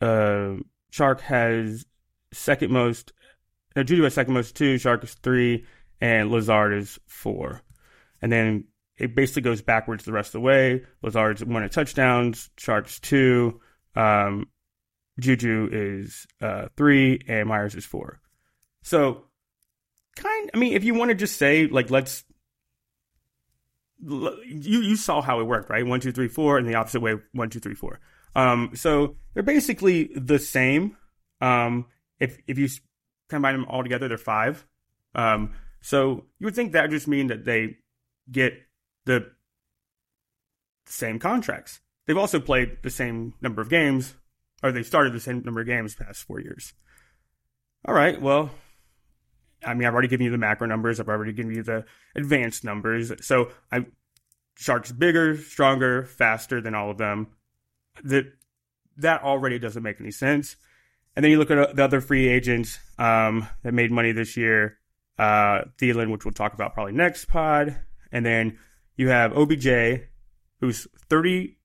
uh, 0.00 0.56
Chark 0.92 1.20
has 1.20 1.86
second 2.32 2.72
most. 2.72 3.12
Uh, 3.76 3.82
Juju 3.82 4.02
has 4.02 4.14
second 4.14 4.34
most 4.34 4.56
two. 4.56 4.76
Chark 4.76 5.04
is 5.04 5.14
three, 5.14 5.64
and 6.00 6.30
Lazard 6.30 6.74
is 6.74 6.98
four. 7.06 7.62
And 8.20 8.30
then 8.30 8.64
it 8.96 9.14
basically 9.14 9.42
goes 9.42 9.62
backwards 9.62 10.04
the 10.04 10.12
rest 10.12 10.28
of 10.28 10.32
the 10.32 10.40
way. 10.40 10.84
Lazard's 11.02 11.44
one 11.44 11.62
of 11.62 11.70
touchdowns, 11.70 12.50
Chark's 12.56 13.00
two, 13.00 13.60
um, 13.94 14.46
Juju 15.18 15.68
is 15.72 16.26
uh, 16.40 16.68
three, 16.76 17.20
and 17.28 17.48
Meyers 17.48 17.74
is 17.74 17.84
four. 17.84 18.20
So, 18.82 19.24
kind. 20.16 20.50
I 20.54 20.58
mean, 20.58 20.72
if 20.74 20.84
you 20.84 20.94
want 20.94 21.10
to 21.10 21.14
just 21.14 21.36
say 21.36 21.66
like, 21.66 21.90
let's. 21.90 22.24
You 24.02 24.80
you 24.80 24.96
saw 24.96 25.22
how 25.22 25.40
it 25.40 25.44
worked, 25.44 25.70
right? 25.70 25.86
One, 25.86 26.00
two, 26.00 26.12
three, 26.12 26.28
four, 26.28 26.58
and 26.58 26.66
the 26.66 26.74
opposite 26.74 27.00
way, 27.00 27.16
one, 27.32 27.50
two, 27.50 27.60
three, 27.60 27.74
four. 27.74 28.00
Um, 28.34 28.70
so 28.74 29.16
they're 29.34 29.42
basically 29.42 30.10
the 30.14 30.38
same. 30.38 30.96
Um, 31.40 31.86
if 32.18 32.38
if 32.46 32.58
you 32.58 32.68
combine 33.28 33.54
them 33.54 33.66
all 33.68 33.82
together, 33.82 34.08
they're 34.08 34.18
five. 34.18 34.66
Um, 35.14 35.52
so 35.80 36.26
you 36.38 36.46
would 36.46 36.54
think 36.54 36.72
that 36.72 36.82
would 36.82 36.90
just 36.90 37.08
mean 37.08 37.28
that 37.28 37.44
they 37.44 37.76
get 38.30 38.54
the 39.04 39.30
same 40.86 41.18
contracts. 41.18 41.80
They've 42.06 42.18
also 42.18 42.40
played 42.40 42.78
the 42.82 42.90
same 42.90 43.34
number 43.40 43.62
of 43.62 43.68
games, 43.68 44.14
or 44.62 44.72
they 44.72 44.82
started 44.82 45.12
the 45.12 45.20
same 45.20 45.42
number 45.44 45.60
of 45.60 45.66
games 45.66 45.94
past 45.94 46.24
four 46.24 46.40
years. 46.40 46.72
All 47.84 47.94
right, 47.94 48.20
well, 48.20 48.50
I 49.64 49.74
mean, 49.74 49.86
I've 49.86 49.92
already 49.92 50.08
given 50.08 50.24
you 50.24 50.30
the 50.30 50.38
macro 50.38 50.66
numbers. 50.66 51.00
I've 51.00 51.08
already 51.08 51.32
given 51.32 51.54
you 51.54 51.62
the 51.62 51.84
advanced 52.14 52.64
numbers. 52.64 53.12
So 53.24 53.50
I, 53.70 53.86
Chark's 54.58 54.92
bigger, 54.92 55.36
stronger, 55.36 56.04
faster 56.04 56.60
than 56.60 56.74
all 56.74 56.90
of 56.90 56.98
them. 56.98 57.28
That 58.04 58.26
that 58.98 59.22
already 59.22 59.58
doesn't 59.58 59.82
make 59.82 60.00
any 60.00 60.10
sense. 60.10 60.56
And 61.14 61.24
then 61.24 61.30
you 61.30 61.38
look 61.38 61.50
at 61.50 61.76
the 61.76 61.84
other 61.84 62.00
free 62.00 62.28
agents 62.28 62.78
um, 62.98 63.46
that 63.62 63.72
made 63.74 63.90
money 63.90 64.12
this 64.12 64.36
year. 64.36 64.78
Uh, 65.18 65.64
Thielen, 65.78 66.10
which 66.10 66.24
we'll 66.24 66.32
talk 66.32 66.54
about 66.54 66.72
probably 66.74 66.94
next 66.94 67.26
pod, 67.26 67.78
and 68.10 68.24
then 68.24 68.58
you 68.96 69.08
have 69.08 69.36
OBJ, 69.36 70.02
who's 70.60 70.86
30 71.10 71.58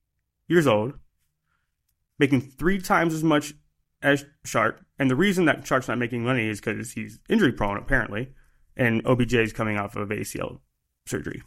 years 0.48 0.66
old, 0.66 0.92
making 2.18 2.42
three 2.42 2.78
times 2.78 3.14
as 3.14 3.24
much 3.24 3.54
as 4.02 4.24
Chark. 4.46 4.78
And 4.98 5.10
the 5.10 5.16
reason 5.16 5.44
that 5.46 5.64
Chark's 5.64 5.88
not 5.88 5.98
making 5.98 6.24
money 6.24 6.48
is 6.48 6.60
because 6.60 6.92
he's 6.92 7.20
injury 7.28 7.52
prone, 7.52 7.76
apparently. 7.76 8.30
And 8.76 9.04
OBJ 9.06 9.34
is 9.34 9.52
coming 9.52 9.76
off 9.76 9.96
of 9.96 10.08
ACL 10.08 10.60
surgery. 11.06 11.42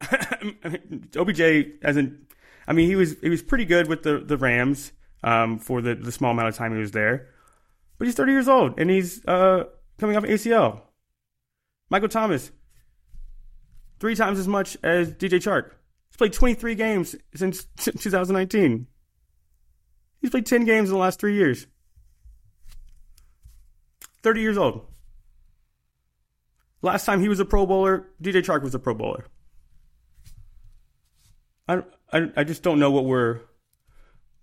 OBJ 1.16 1.40
hasn't. 1.82 2.32
I 2.66 2.72
mean, 2.72 2.88
he 2.88 2.96
was 2.96 3.16
he 3.20 3.28
was 3.28 3.42
pretty 3.42 3.64
good 3.64 3.88
with 3.88 4.02
the 4.02 4.18
the 4.18 4.36
Rams 4.36 4.92
um, 5.22 5.58
for 5.58 5.80
the 5.80 5.94
the 5.94 6.10
small 6.10 6.32
amount 6.32 6.48
of 6.48 6.56
time 6.56 6.72
he 6.72 6.78
was 6.78 6.92
there, 6.92 7.28
but 7.98 8.06
he's 8.06 8.14
30 8.14 8.32
years 8.32 8.48
old 8.48 8.78
and 8.78 8.90
he's 8.90 9.24
uh, 9.26 9.64
coming 9.98 10.16
off 10.16 10.24
ACL. 10.24 10.80
Michael 11.90 12.08
Thomas 12.08 12.50
three 14.00 14.14
times 14.14 14.38
as 14.38 14.48
much 14.48 14.76
as 14.82 15.12
DJ 15.12 15.38
Chark. 15.38 15.70
He's 16.10 16.16
played 16.16 16.32
23 16.32 16.74
games 16.74 17.16
since 17.34 17.64
2019. 17.78 18.86
He's 20.26 20.32
played 20.32 20.46
10 20.46 20.64
games 20.64 20.88
in 20.88 20.92
the 20.92 21.00
last 21.00 21.20
three 21.20 21.36
years. 21.36 21.68
30 24.24 24.40
years 24.40 24.58
old. 24.58 24.84
Last 26.82 27.04
time 27.04 27.20
he 27.20 27.28
was 27.28 27.38
a 27.38 27.44
Pro 27.44 27.64
Bowler, 27.64 28.08
DJ 28.20 28.44
Chark 28.44 28.62
was 28.62 28.74
a 28.74 28.80
Pro 28.80 28.92
Bowler. 28.92 29.26
I, 31.68 31.84
I, 32.12 32.32
I 32.38 32.42
just 32.42 32.64
don't 32.64 32.80
know 32.80 32.90
what 32.90 33.04
we're 33.04 33.42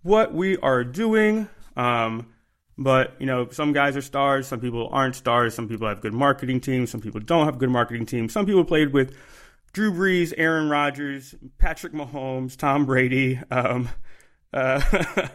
what 0.03 0.33
we 0.33 0.55
are 0.59 0.85
doing. 0.85 1.49
Um, 1.75 2.27
but 2.77 3.15
you 3.19 3.25
know, 3.25 3.49
some 3.49 3.73
guys 3.73 3.97
are 3.97 4.01
stars, 4.01 4.47
some 4.47 4.61
people 4.61 4.87
aren't 4.89 5.17
stars. 5.17 5.53
Some 5.53 5.67
people 5.67 5.89
have 5.89 5.99
good 5.99 6.13
marketing 6.13 6.61
teams, 6.61 6.91
some 6.91 7.01
people 7.01 7.19
don't 7.19 7.43
have 7.43 7.57
good 7.57 7.71
marketing 7.71 8.05
teams. 8.05 8.31
Some 8.31 8.45
people 8.45 8.63
played 8.63 8.93
with 8.93 9.17
Drew 9.73 9.91
Brees, 9.91 10.33
Aaron 10.37 10.69
Rodgers, 10.69 11.35
Patrick 11.57 11.91
Mahomes, 11.91 12.55
Tom 12.55 12.85
Brady, 12.85 13.41
um, 13.51 13.89
uh, 14.53 14.81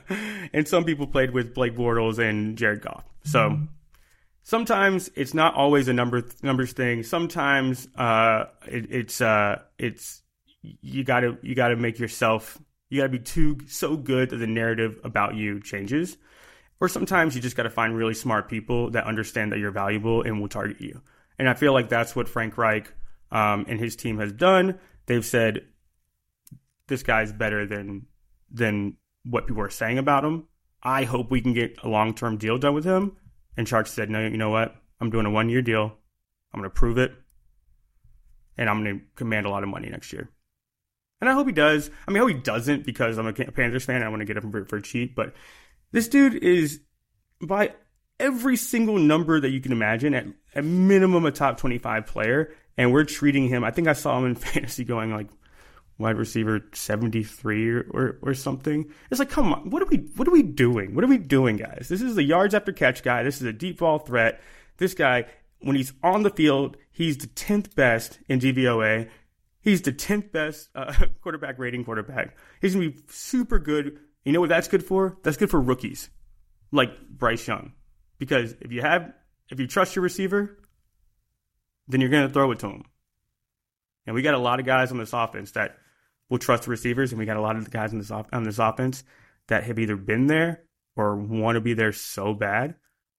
and 0.53 0.67
some 0.67 0.85
people 0.85 1.07
played 1.07 1.33
with 1.33 1.55
Blake 1.55 1.75
Bortles 1.75 2.19
and 2.19 2.57
Jared 2.57 2.83
Goff. 2.83 3.05
So 3.25 3.51
mm-hmm. 3.51 3.65
sometimes 4.43 5.11
it's 5.15 5.35
not 5.35 5.55
always 5.55 5.89
a 5.89 5.93
number 5.93 6.25
numbers 6.43 6.73
thing. 6.73 7.03
Sometimes 7.03 7.89
uh, 7.97 8.45
it, 8.67 8.87
it's 8.91 9.21
uh, 9.21 9.63
it's 9.79 10.23
you 10.63 11.05
gotta 11.05 11.39
you 11.43 11.55
gotta 11.55 11.77
make 11.77 11.99
yourself 11.99 12.59
you 12.91 13.01
gotta 13.01 13.11
be 13.11 13.19
too 13.19 13.59
so 13.67 13.97
good 13.97 14.31
that 14.31 14.37
the 14.37 14.47
narrative 14.47 15.01
about 15.05 15.35
you 15.35 15.61
changes. 15.61 16.17
Or 16.81 16.89
sometimes 16.89 17.35
you 17.35 17.43
just 17.43 17.57
gotta 17.57 17.71
find 17.71 17.97
really 17.97 18.15
smart 18.15 18.49
people 18.49 18.91
that 18.91 19.05
understand 19.05 19.53
that 19.53 19.59
you're 19.59 19.73
valuable 19.73 20.23
and 20.23 20.41
will 20.41 20.49
target 20.49 20.81
you. 20.81 21.03
And 21.39 21.49
I 21.49 21.55
feel 21.55 21.73
like 21.73 21.89
that's 21.89 22.15
what 22.15 22.29
Frank 22.29 22.57
Reich 22.57 22.93
um, 23.31 23.67
and 23.69 23.79
his 23.79 23.97
team 23.97 24.19
has 24.19 24.33
done. 24.33 24.79
They've 25.07 25.25
said 25.25 25.65
this 26.87 27.03
guy's 27.03 27.33
better 27.33 27.67
than 27.67 28.07
than 28.51 28.97
what 29.25 29.47
people 29.47 29.63
are 29.63 29.71
saying 29.71 29.99
about 29.99 30.25
him. 30.25 30.47
I 30.83 31.05
hope 31.05 31.31
we 31.31 31.41
can 31.41 31.55
get 31.55 31.79
a 31.83 31.89
long 31.89 32.15
term 32.15 32.37
deal 32.37 32.59
done 32.59 32.75
with 32.75 32.85
him. 32.85 33.17
And 33.57 33.67
Sharks 33.67 33.93
said, 33.93 34.11
no, 34.11 34.21
you 34.21 34.37
know 34.37 34.51
what? 34.51 34.77
I'm 35.01 35.11
doing 35.11 35.27
a 35.27 35.31
one 35.31 35.49
year 35.49 35.63
deal. 35.63 35.93
I'm 36.53 36.61
going 36.61 36.71
to 36.71 36.75
prove 36.75 36.99
it. 36.99 37.13
And 38.57 38.69
I'm 38.69 38.83
going 38.83 38.99
to 38.99 39.05
command 39.17 39.47
a 39.47 39.51
lot 39.51 39.63
of 39.63 39.69
money 39.69 39.89
next 39.89 40.13
year. 40.13 40.31
And 41.21 41.29
I 41.29 41.33
hope 41.33 41.47
he 41.47 41.53
does. 41.53 41.91
I 42.07 42.11
mean, 42.11 42.19
I 42.19 42.21
hope 42.21 42.37
he 42.37 42.43
doesn't 42.43 42.87
because 42.87 43.19
I'm 43.19 43.27
a 43.27 43.33
Panthers 43.33 43.85
fan 43.85 43.97
and 43.97 44.05
I 44.05 44.09
want 44.09 44.21
to 44.21 44.27
get 44.27 44.37
him 44.37 44.51
for, 44.51 44.65
for 44.65 44.81
cheap. 44.81 45.17
But 45.17 45.35
this 45.91 46.09
dude 46.09 46.35
is, 46.35 46.81
by 47.41 47.75
every 48.21 48.57
single 48.57 48.99
number 48.99 49.41
that 49.41 49.51
you 49.51 49.61
can 49.61 49.73
imagine, 49.73 50.15
at, 50.15 50.27
at 50.55 50.65
minimum 50.65 51.25
a 51.27 51.33
top 51.33 51.59
25 51.59 52.07
player. 52.07 52.55
And 52.77 52.93
we're 52.93 53.05
treating 53.05 53.49
him, 53.49 53.65
I 53.65 53.73
think 53.73 53.89
I 53.89 53.93
saw 53.93 54.19
him 54.19 54.27
in 54.27 54.35
fantasy 54.37 54.85
going 54.85 55.13
like 55.13 55.29
wide 55.99 56.17
receiver 56.17 56.61
73 56.73 57.71
or, 57.71 58.19
or, 58.23 58.35
something. 58.35 58.91
It's 59.11 59.19
like, 59.19 59.31
come 59.31 59.53
on, 59.53 59.71
what 59.71 59.83
are 59.83 59.87
we 59.87 59.97
what 60.17 60.29
are 60.29 60.33
we 60.33 60.43
doing? 60.43 60.95
What 60.95 61.05
are 61.05 61.09
we 61.09 61.19
doing, 61.19 61.57
guys? 61.57 61.89
This 61.89 62.03
is 62.03 62.15
the 62.15 62.23
yards 62.23 62.55
after 62.55 62.73
catch 62.73 63.03
guy. 63.03 63.23
This 63.23 63.41
is 63.41 63.43
a 63.43 63.53
deep 63.53 63.79
ball 63.79 63.99
threat. 63.99 64.41
This 64.77 64.95
guy, 64.95 65.27
when 65.61 65.75
he's 65.75 65.93
on 66.03 66.23
the 66.23 66.31
field, 66.31 66.77
he's 66.91 67.19
the 67.19 67.27
10th 67.27 67.75
best 67.75 68.21
in 68.29 68.39
DVOA. 68.39 69.09
He's 69.61 69.83
the 69.83 69.93
10th 69.93 70.31
best 70.31 70.69
uh, 70.75 70.95
quarterback 71.21 71.59
rating 71.59 71.85
quarterback. 71.85 72.37
He's 72.61 72.75
going 72.75 72.93
to 72.93 72.97
be 72.97 73.03
super 73.09 73.59
good. 73.59 73.99
You 74.25 74.33
know 74.33 74.41
what 74.41 74.51
that's 74.51 74.69
good 74.69 74.85
for? 74.85 75.19
That's 75.25 75.37
good 75.37 75.51
for 75.51 75.61
rookies 75.61 76.11
like 76.71 76.91
Bryce 77.09 77.47
Young. 77.47 77.73
Because 78.19 78.55
if 78.61 78.73
you 78.73 78.83
have 78.83 79.13
if 79.51 79.59
you 79.59 79.67
trust 79.67 79.97
your 79.97 80.03
receiver, 80.03 80.59
then 81.89 82.01
you're 82.01 82.11
going 82.11 82.27
to 82.27 82.33
throw 82.33 82.51
it 82.53 82.61
to 82.61 82.69
him. 82.69 82.85
And 84.07 84.15
we 84.15 84.23
got 84.23 84.35
a 84.35 84.39
lot 84.39 84.61
of 84.61 84.67
guys 84.67 84.91
on 84.91 84.99
this 84.99 85.13
offense 85.13 85.53
that 85.53 85.77
will 86.29 86.39
trust 86.39 86.65
the 86.65 86.71
receivers, 86.71 87.13
and 87.13 87.19
we 87.19 87.27
got 87.27 87.37
a 87.37 87.41
lot 87.41 87.57
of 87.57 87.65
the 87.65 87.71
guys 87.71 87.93
on 87.93 87.99
this 87.99 88.11
off- 88.11 88.29
on 88.33 88.45
this 88.45 88.59
offense 88.59 89.05
that 89.49 89.65
have 89.65 89.79
either 89.79 89.97
been 89.97 90.27
there 90.27 90.63
or 90.97 91.17
want 91.17 91.57
to 91.57 91.61
be 91.61 91.75
there 91.75 91.93
so 91.93 92.35
bad. 92.35 92.75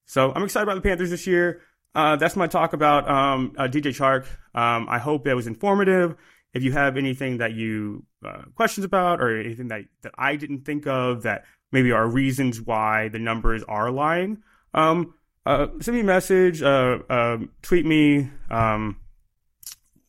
So 0.05 0.31
I'm 0.33 0.43
excited 0.43 0.63
about 0.63 0.75
the 0.75 0.87
Panthers 0.87 1.09
this 1.09 1.27
year. 1.27 1.61
Uh, 1.95 2.15
that's 2.15 2.35
my 2.35 2.47
talk 2.47 2.73
about 2.73 3.09
um, 3.09 3.53
uh, 3.57 3.63
DJ 3.63 3.95
Chark. 3.95 4.25
Um, 4.53 4.87
I 4.89 4.99
hope 4.99 5.25
that 5.25 5.35
was 5.35 5.47
informative. 5.47 6.15
If 6.53 6.63
you 6.63 6.71
have 6.71 6.97
anything 6.97 7.37
that 7.37 7.53
you 7.53 8.05
uh, 8.25 8.43
questions 8.55 8.85
about 8.85 9.21
or 9.21 9.39
anything 9.39 9.67
that 9.67 9.81
that 10.01 10.13
I 10.17 10.35
didn't 10.35 10.65
think 10.65 10.87
of 10.87 11.23
that 11.23 11.45
maybe 11.71 11.91
are 11.91 12.07
reasons 12.07 12.61
why 12.61 13.09
the 13.09 13.19
numbers 13.19 13.63
are 13.63 13.91
lying, 13.91 14.43
um, 14.73 15.13
uh, 15.45 15.67
send 15.79 15.95
me 15.95 16.01
a 16.01 16.05
message, 16.05 16.61
uh, 16.61 16.99
um, 17.09 17.49
tweet 17.61 17.85
me, 17.85 18.29
um, 18.49 18.97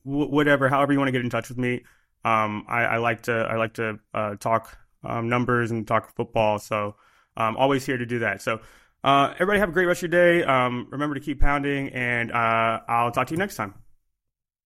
whatever, 0.02 0.68
however 0.68 0.92
you 0.92 0.98
want 0.98 1.08
to 1.08 1.12
get 1.12 1.22
in 1.22 1.30
touch 1.30 1.48
with 1.48 1.58
me. 1.58 1.82
Um, 2.24 2.66
I, 2.68 2.82
I, 2.82 2.96
like 2.98 3.22
to 3.22 3.32
I 3.32 3.56
like 3.56 3.74
to 3.74 3.98
uh, 4.12 4.36
talk 4.36 4.76
um, 5.04 5.28
numbers 5.28 5.70
and 5.70 5.86
talk 5.86 6.14
football, 6.14 6.58
so 6.58 6.96
I'm 7.36 7.56
always 7.56 7.86
here 7.86 7.96
to 7.96 8.06
do 8.06 8.18
that. 8.20 8.42
So 8.42 8.60
uh, 9.02 9.32
everybody 9.34 9.58
have 9.58 9.70
a 9.70 9.72
great 9.72 9.86
rest 9.86 10.02
of 10.02 10.12
your 10.12 10.20
day. 10.20 10.44
Um, 10.44 10.86
remember 10.90 11.14
to 11.14 11.20
keep 11.20 11.40
pounding, 11.40 11.88
and 11.88 12.30
uh, 12.30 12.80
I'll 12.86 13.10
talk 13.10 13.28
to 13.28 13.34
you 13.34 13.38
next 13.38 13.56
time. 13.56 13.74